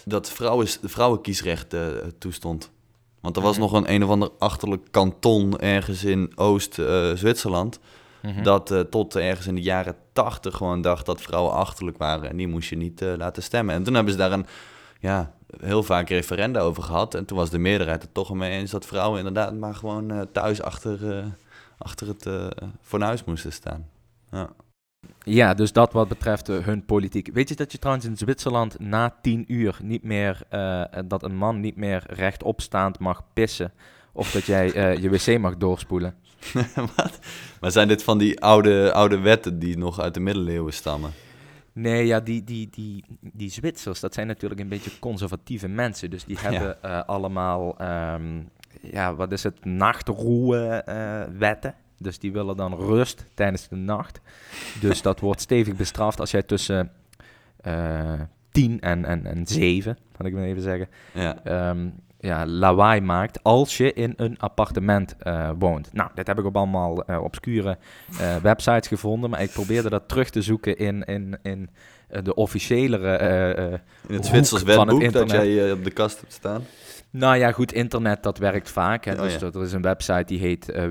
Dat 0.05 0.31
vrouwen, 0.31 0.67
vrouwenkiesrecht 0.83 1.75
toestond. 2.17 2.71
Want 3.21 3.35
er 3.35 3.41
was 3.41 3.51
Mhm. 3.57 3.61
nog 3.61 3.71
een 3.73 3.93
een 3.93 4.03
of 4.03 4.09
ander 4.09 4.29
achterlijk 4.39 4.87
kanton 4.91 5.59
ergens 5.59 6.03
in 6.03 6.31
Oost-Zwitserland. 6.35 7.79
Mhm. 8.21 8.43
dat 8.43 8.71
eh, 8.71 8.79
tot 8.79 9.15
ergens 9.15 9.47
in 9.47 9.55
de 9.55 9.61
jaren 9.61 9.95
tachtig 10.13 10.55
gewoon 10.55 10.81
dacht 10.81 11.05
dat 11.05 11.21
vrouwen 11.21 11.53
achterlijk 11.53 11.97
waren. 11.97 12.29
En 12.29 12.37
die 12.37 12.47
moest 12.47 12.69
je 12.69 12.75
niet 12.75 13.01
eh, 13.01 13.13
laten 13.17 13.43
stemmen. 13.43 13.75
En 13.75 13.83
toen 13.83 13.93
hebben 13.93 14.13
ze 14.13 14.19
daar 14.19 14.31
een, 14.31 14.45
ja, 14.99 15.33
heel 15.59 15.83
vaak 15.83 16.09
referenda 16.09 16.59
over 16.59 16.83
gehad. 16.83 17.15
En 17.15 17.25
toen 17.25 17.37
was 17.37 17.49
de 17.49 17.57
meerderheid 17.57 18.01
het 18.01 18.13
toch 18.13 18.33
mee 18.33 18.51
eens 18.51 18.71
dat 18.71 18.85
vrouwen 18.85 19.17
inderdaad 19.17 19.53
maar 19.53 19.75
gewoon 19.75 20.11
eh, 20.11 20.21
thuis 20.31 20.61
achter, 20.61 21.23
achter 21.77 22.07
het 22.07 22.27
fornuis 22.81 23.23
moesten 23.23 23.53
staan. 23.53 23.87
Ja. 24.31 24.49
Ja, 25.23 25.53
dus 25.53 25.71
dat 25.71 25.93
wat 25.93 26.07
betreft 26.07 26.47
hun 26.47 26.85
politiek. 26.85 27.29
Weet 27.33 27.49
je 27.49 27.55
dat 27.55 27.71
je 27.71 27.79
trouwens 27.79 28.05
in 28.05 28.17
Zwitserland 28.17 28.79
na 28.79 29.15
tien 29.21 29.53
uur 29.53 29.79
niet 29.81 30.03
meer, 30.03 30.41
dat 31.05 31.23
een 31.23 31.35
man 31.35 31.59
niet 31.59 31.75
meer 31.75 32.03
rechtopstaand 32.07 32.99
mag 32.99 33.23
pissen? 33.33 33.71
Of 34.19 34.31
dat 34.31 34.45
jij 34.45 34.73
eh, 34.73 34.97
je 34.97 35.09
wc 35.09 35.39
mag 35.39 35.57
doorspoelen? 35.57 36.15
Wat? 36.95 37.19
Maar 37.61 37.71
zijn 37.71 37.87
dit 37.87 38.03
van 38.03 38.17
die 38.17 38.41
oude, 38.41 38.93
oude 38.93 39.19
wetten 39.19 39.59
die 39.59 39.77
nog 39.77 39.99
uit 39.99 40.13
de 40.13 40.19
middeleeuwen 40.19 40.73
stammen? 40.73 41.11
Nee, 41.73 42.05
ja, 42.05 42.19
die, 42.19 42.43
die, 42.43 42.69
die, 42.71 43.03
die 43.19 43.49
Zwitsers, 43.49 43.99
dat 43.99 44.13
zijn 44.13 44.27
natuurlijk 44.27 44.61
een 44.61 44.67
beetje 44.67 44.99
conservatieve 44.99 45.67
mensen. 45.67 46.09
Dus 46.09 46.25
die 46.25 46.37
hebben 46.39 46.83
eh, 46.83 47.01
allemaal, 47.05 47.77
ehm, 47.77 48.41
ja, 48.81 49.15
wat 49.15 49.31
is 49.31 49.43
het, 49.43 49.65
nachtroewetten. 49.65 51.75
dus 51.97 52.19
die 52.19 52.31
willen 52.31 52.57
dan 52.57 52.75
rust 52.75 53.25
tijdens 53.33 53.67
de 53.67 53.75
nacht. 53.75 54.21
Dus 54.81 55.01
dat 55.01 55.19
wordt 55.19 55.41
stevig 55.41 55.75
bestraft 55.75 56.19
als 56.19 56.31
jij 56.31 56.43
tussen 56.43 56.91
eh 57.61 58.21
10 58.51 58.79
en, 58.79 59.05
en, 59.05 59.25
en 59.25 59.47
7, 59.47 59.97
kan 60.17 60.25
ik 60.25 60.33
maar 60.33 60.43
even 60.43 60.61
zeggen, 60.61 60.87
Ja. 61.13 61.43
ehm, 61.43 61.87
ja, 62.19 62.45
lawaai 62.45 63.01
maakt 63.01 63.43
als 63.43 63.77
je 63.77 63.93
in 63.93 64.13
een 64.17 64.39
appartement 64.39 65.15
eh, 65.19 65.49
woont. 65.59 65.89
Nou, 65.93 66.09
dit 66.15 66.27
heb 66.27 66.39
ik 66.39 66.45
op 66.45 66.57
allemaal 66.57 67.03
eh, 67.03 67.23
obscure 67.23 67.77
eh, 68.19 68.35
websites 68.49 68.87
gevonden, 68.87 69.29
maar 69.29 69.41
ik 69.41 69.51
probeerde 69.51 69.89
dat 69.89 70.07
terug 70.07 70.29
te 70.29 70.41
zoeken 70.41 70.77
in, 70.77 71.03
in, 71.03 71.37
in 71.43 71.69
de 72.23 72.35
officiëlere... 72.35 73.15
eh, 73.15 73.71
In 74.07 74.15
het 74.15 74.25
Zwitsers 74.25 74.61
van 74.61 74.87
het 74.87 74.97
wetboek 74.97 75.13
dat 75.13 75.31
jij 75.31 75.71
op 75.71 75.83
de 75.83 75.91
kast 75.91 76.19
hebt 76.19 76.33
staan. 76.33 76.63
Nou 77.09 77.35
ja, 77.37 77.51
goed, 77.51 77.73
internet, 77.73 78.23
dat 78.23 78.37
werkt 78.37 78.69
vaak. 78.71 79.05
Hè. 79.05 79.13
Oh, 79.13 79.19
dus 79.21 79.33
ja. 79.33 79.39
dat- 79.39 79.55
er 79.55 79.61
is 79.63 79.73
een 79.73 79.81
website 79.81 80.23
die 80.25 80.39
heet 80.39 80.69
eh, 80.69 80.85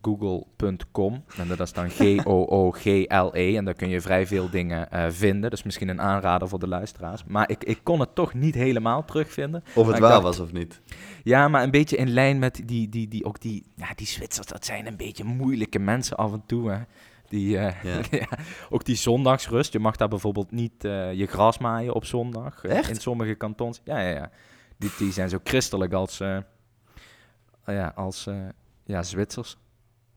www.google.com. 0.00 1.24
En 1.38 1.48
dat 1.48 1.60
is 1.60 1.72
dan 1.72 1.90
G-O-O-G-L-E. 1.98 3.56
En 3.56 3.64
daar 3.64 3.74
kun 3.74 3.88
je 3.88 4.00
vrij 4.00 4.26
veel 4.26 4.50
dingen 4.50 4.90
eh, 4.90 5.04
vinden. 5.08 5.50
Dus 5.50 5.62
misschien 5.62 5.88
een 5.88 6.00
aanrader 6.00 6.48
voor 6.48 6.58
de 6.58 6.68
luisteraars. 6.68 7.24
Maar 7.24 7.50
ik, 7.50 7.64
ik 7.64 7.80
kon 7.82 8.00
het 8.00 8.14
toch 8.14 8.34
niet 8.34 8.54
helemaal 8.54 9.04
terugvinden. 9.04 9.64
Of 9.74 9.86
het 9.86 9.98
waar 9.98 10.10
dacht- 10.10 10.22
was 10.22 10.40
of 10.40 10.52
niet. 10.52 10.80
Ja, 11.24 11.48
maar 11.48 11.62
een 11.62 11.70
beetje 11.70 11.96
in 11.96 12.10
lijn 12.10 12.38
met 12.38 12.62
die, 12.64 12.88
die, 12.88 13.08
die, 13.08 13.24
ook 13.24 13.40
die, 13.40 13.64
ja, 13.76 13.86
die 13.94 14.06
Zwitsers, 14.06 14.46
dat 14.46 14.64
zijn 14.64 14.86
een 14.86 14.96
beetje 14.96 15.24
moeilijke 15.24 15.78
mensen 15.78 16.16
af 16.16 16.32
en 16.32 16.42
toe. 16.46 16.70
Hè. 16.70 16.78
Die, 17.28 17.58
eh, 17.58 17.82
Ja. 17.82 18.00
ja, 18.18 18.26
ook 18.70 18.84
die 18.84 18.96
zondagsrust. 18.96 19.72
Je 19.72 19.78
mag 19.78 19.96
daar 19.96 20.08
bijvoorbeeld 20.08 20.50
niet 20.50 20.72
je 21.14 21.26
gras 21.28 21.58
maaien 21.58 21.94
op 21.94 22.04
zondag. 22.04 22.64
Echt? 22.64 22.88
In 22.90 22.96
sommige 22.96 23.34
kantons. 23.34 23.80
Ja, 23.84 24.00
ja, 24.00 24.08
ja. 24.08 24.30
Die, 24.80 24.90
die 24.98 25.12
zijn 25.12 25.28
zo 25.28 25.38
christelijk 25.44 25.92
als, 25.92 26.20
eh, 26.20 26.38
ja, 27.66 27.92
als 27.94 28.26
eh, 28.26 28.34
ja, 28.84 29.02
Zwitsers. 29.02 29.56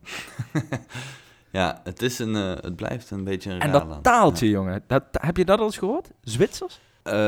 Ja, 1.51 1.81
het, 1.83 2.01
is 2.01 2.19
een, 2.19 2.35
eh, 2.35 2.49
het 2.63 2.75
blijft 2.75 3.11
een 3.11 3.23
beetje 3.23 3.51
een 3.51 3.59
En 3.59 3.71
dat 3.71 3.85
land. 3.87 4.03
taaltje, 4.03 4.49
jongen. 4.49 4.83
Dat, 4.87 5.03
heb 5.11 5.37
je 5.37 5.45
dat 5.45 5.59
al 5.59 5.65
eens 5.65 5.77
gehoord? 5.77 6.09
Zwitsers? 6.21 6.79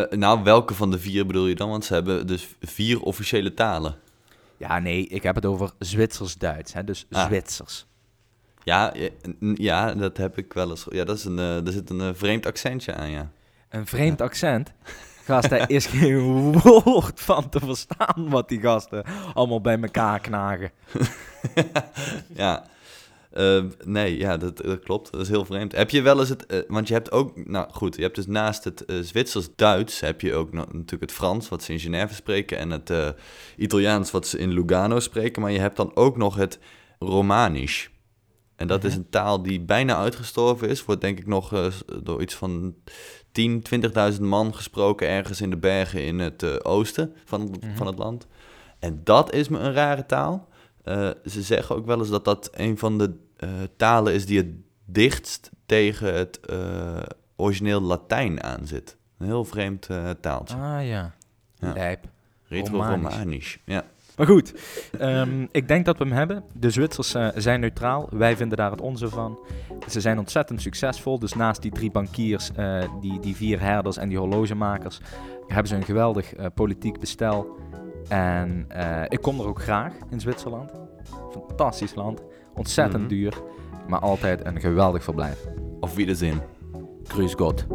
Nou, 0.09 0.43
welke 0.43 0.73
van 0.73 0.91
de 0.91 0.99
vier 0.99 1.25
bedoel 1.25 1.45
je 1.47 1.55
dan? 1.55 1.69
Want 1.69 1.85
ze 1.85 1.93
hebben 1.93 2.27
dus 2.27 2.47
vier 2.61 3.01
officiële 3.01 3.53
talen. 3.53 3.95
Ja, 4.57 4.79
nee, 4.79 5.07
ik 5.07 5.23
heb 5.23 5.35
het 5.35 5.45
over 5.45 5.71
Zwitsers-Duits. 5.79 6.73
hè, 6.73 6.83
Dus 6.83 7.05
Ah. 7.11 7.25
Zwitsers. 7.25 7.85
Ja, 8.63 8.93
ja, 8.93 9.09
ja, 9.55 9.93
dat 9.93 10.17
heb 10.17 10.37
ik 10.37 10.53
wel 10.53 10.69
eens. 10.69 10.85
Ja, 10.89 11.03
dat 11.03 11.17
is 11.17 11.25
een, 11.25 11.37
er 11.37 11.71
zit 11.71 11.89
een 11.89 12.15
vreemd 12.15 12.45
accentje 12.45 12.93
aan, 12.95 13.09
ja. 13.09 13.31
Een 13.69 13.87
vreemd 13.87 14.21
accent. 14.21 14.71
Gast, 15.25 15.49
daar 15.49 15.69
is 15.69 15.85
geen 15.85 16.51
woord 16.59 17.21
van 17.21 17.49
te 17.49 17.59
verstaan 17.59 18.29
wat 18.29 18.49
die 18.49 18.59
gasten 18.59 19.03
allemaal 19.33 19.61
bij 19.61 19.79
elkaar 19.81 20.19
knagen. 20.19 20.71
ja. 22.35 22.65
Eh, 23.31 23.63
nee, 23.85 24.17
ja, 24.17 24.37
dat, 24.37 24.57
dat, 24.57 24.79
klopt. 24.79 25.11
Dat 25.11 25.21
is 25.21 25.27
heel 25.27 25.45
vreemd. 25.45 25.71
Heb 25.75 25.89
je 25.89 26.01
wel 26.01 26.19
eens 26.19 26.29
het... 26.29 26.45
eh, 26.45 26.59
want 26.67 26.87
je 26.87 26.93
hebt 26.93 27.11
ook... 27.11 27.45
Nou 27.47 27.67
goed, 27.71 27.95
je 27.95 28.01
hebt 28.01 28.15
dus 28.15 28.27
naast 28.27 28.63
het 28.63 28.85
eh, 28.85 28.99
Zwitsers-Duits... 29.01 29.99
heb 29.99 30.21
je 30.21 30.33
ook 30.33 30.53
natuurlijk 30.53 31.01
het 31.01 31.11
Frans, 31.11 31.49
wat 31.49 31.63
ze 31.63 31.71
in 31.73 31.79
Genève 31.79 32.13
spreken... 32.13 32.57
en 32.57 32.69
het 32.69 32.89
eh, 32.89 33.09
Italiaans, 33.57 34.11
wat 34.11 34.27
ze 34.27 34.37
in 34.37 34.51
Lugano 34.53 34.99
spreken. 34.99 35.41
Maar 35.41 35.51
je 35.51 35.59
hebt 35.59 35.77
dan 35.77 35.95
ook 35.95 36.17
nog 36.17 36.35
het 36.35 36.59
Romanisch. 36.99 37.89
En 38.55 38.67
dat 38.67 38.83
is 38.83 38.91
Mhm. 38.91 38.99
een 38.99 39.09
taal 39.09 39.41
die 39.43 39.61
bijna 39.61 39.95
uitgestorven 39.95 40.69
is. 40.69 40.85
Wordt 40.85 41.01
denk 41.01 41.19
ik 41.19 41.27
nog 41.27 41.71
door 42.03 42.21
iets 42.21 42.33
van 42.33 42.75
10, 43.35 43.63
20.000 44.15 44.21
man 44.21 44.55
gesproken... 44.55 45.07
ergens 45.07 45.41
in 45.41 45.49
de 45.49 45.57
bergen 45.57 46.05
in 46.05 46.19
het 46.19 46.43
eh, 46.43 46.55
oosten 46.61 47.13
van, 47.25 47.41
het- 47.41 47.63
Mhm. 47.63 47.75
van 47.75 47.87
het 47.87 47.97
land. 47.97 48.27
En 48.79 49.01
dat 49.03 49.33
is 49.33 49.47
me 49.47 49.59
een 49.59 49.73
rare 49.73 50.05
taal. 50.05 50.47
Eh, 50.83 51.09
ze 51.25 51.41
zeggen 51.41 51.75
ook 51.75 51.85
wel 51.85 51.97
eens 51.99 52.09
dat 52.09 52.25
dat 52.25 52.49
een 52.53 52.77
van 52.77 52.97
de 52.97 53.15
eh, 53.37 53.49
talen 53.77 54.13
is 54.13 54.25
die 54.25 54.37
het 54.37 54.47
dichtst 54.85 55.49
tegen 55.65 56.13
het 56.13 56.39
origineel 57.35 57.81
Latijn 57.81 58.43
aan 58.43 58.67
zit. 58.67 58.97
Een 59.17 59.25
heel 59.25 59.45
vreemd 59.45 59.87
taaltje. 60.21 60.55
Ah 60.55 60.87
ja, 60.87 61.13
Ja. 61.55 61.73
lijp. 61.73 62.05
Retro-Romanisch. 62.47 63.57
Ja. 63.65 63.83
Maar 64.17 64.27
goed, 64.27 64.53
ehm, 64.99 65.45
ik 65.51 65.67
denk 65.67 65.85
dat 65.85 65.97
we 65.97 66.03
hem 66.03 66.13
hebben. 66.13 66.43
De 66.53 66.69
Zwitsers 66.69 67.13
eh, 67.13 67.27
zijn 67.35 67.59
neutraal. 67.59 68.07
Wij 68.11 68.37
vinden 68.37 68.57
daar 68.57 68.71
het 68.71 68.81
onze 68.81 69.09
van. 69.09 69.39
Ze 69.89 70.01
zijn 70.01 70.19
ontzettend 70.19 70.61
succesvol. 70.61 71.19
Dus 71.19 71.33
naast 71.33 71.61
die 71.61 71.71
drie 71.71 71.91
bankiers, 71.91 72.51
eh, 72.55 72.83
die, 73.01 73.19
die 73.19 73.35
vier 73.35 73.59
herders 73.61 73.97
en 73.97 74.09
die 74.09 74.17
horlogemakers, 74.17 74.99
hebben 75.47 75.67
ze 75.67 75.75
een 75.75 75.83
geweldig 75.83 76.33
eh, 76.35 76.45
politiek 76.53 76.99
bestel. 76.99 77.47
En 78.07 78.67
ik 79.09 79.21
kom 79.21 79.39
er 79.39 79.47
ook 79.47 79.61
graag 79.61 79.93
in 80.09 80.19
Zwitserland. 80.19 80.71
Fantastisch 81.47 81.95
land. 81.95 82.21
Ontzettend 82.53 82.99
Mhm. 83.03 83.09
duur. 83.09 83.33
Maar 83.87 83.99
altijd 83.99 84.45
een 84.45 84.59
geweldig 84.59 85.03
verblijf. 85.03 85.45
Of 85.79 85.95
wie 85.95 86.05
de 86.05 86.15
zin. 86.15 86.41
Grüß 87.03 87.35
Gott. 87.37 87.65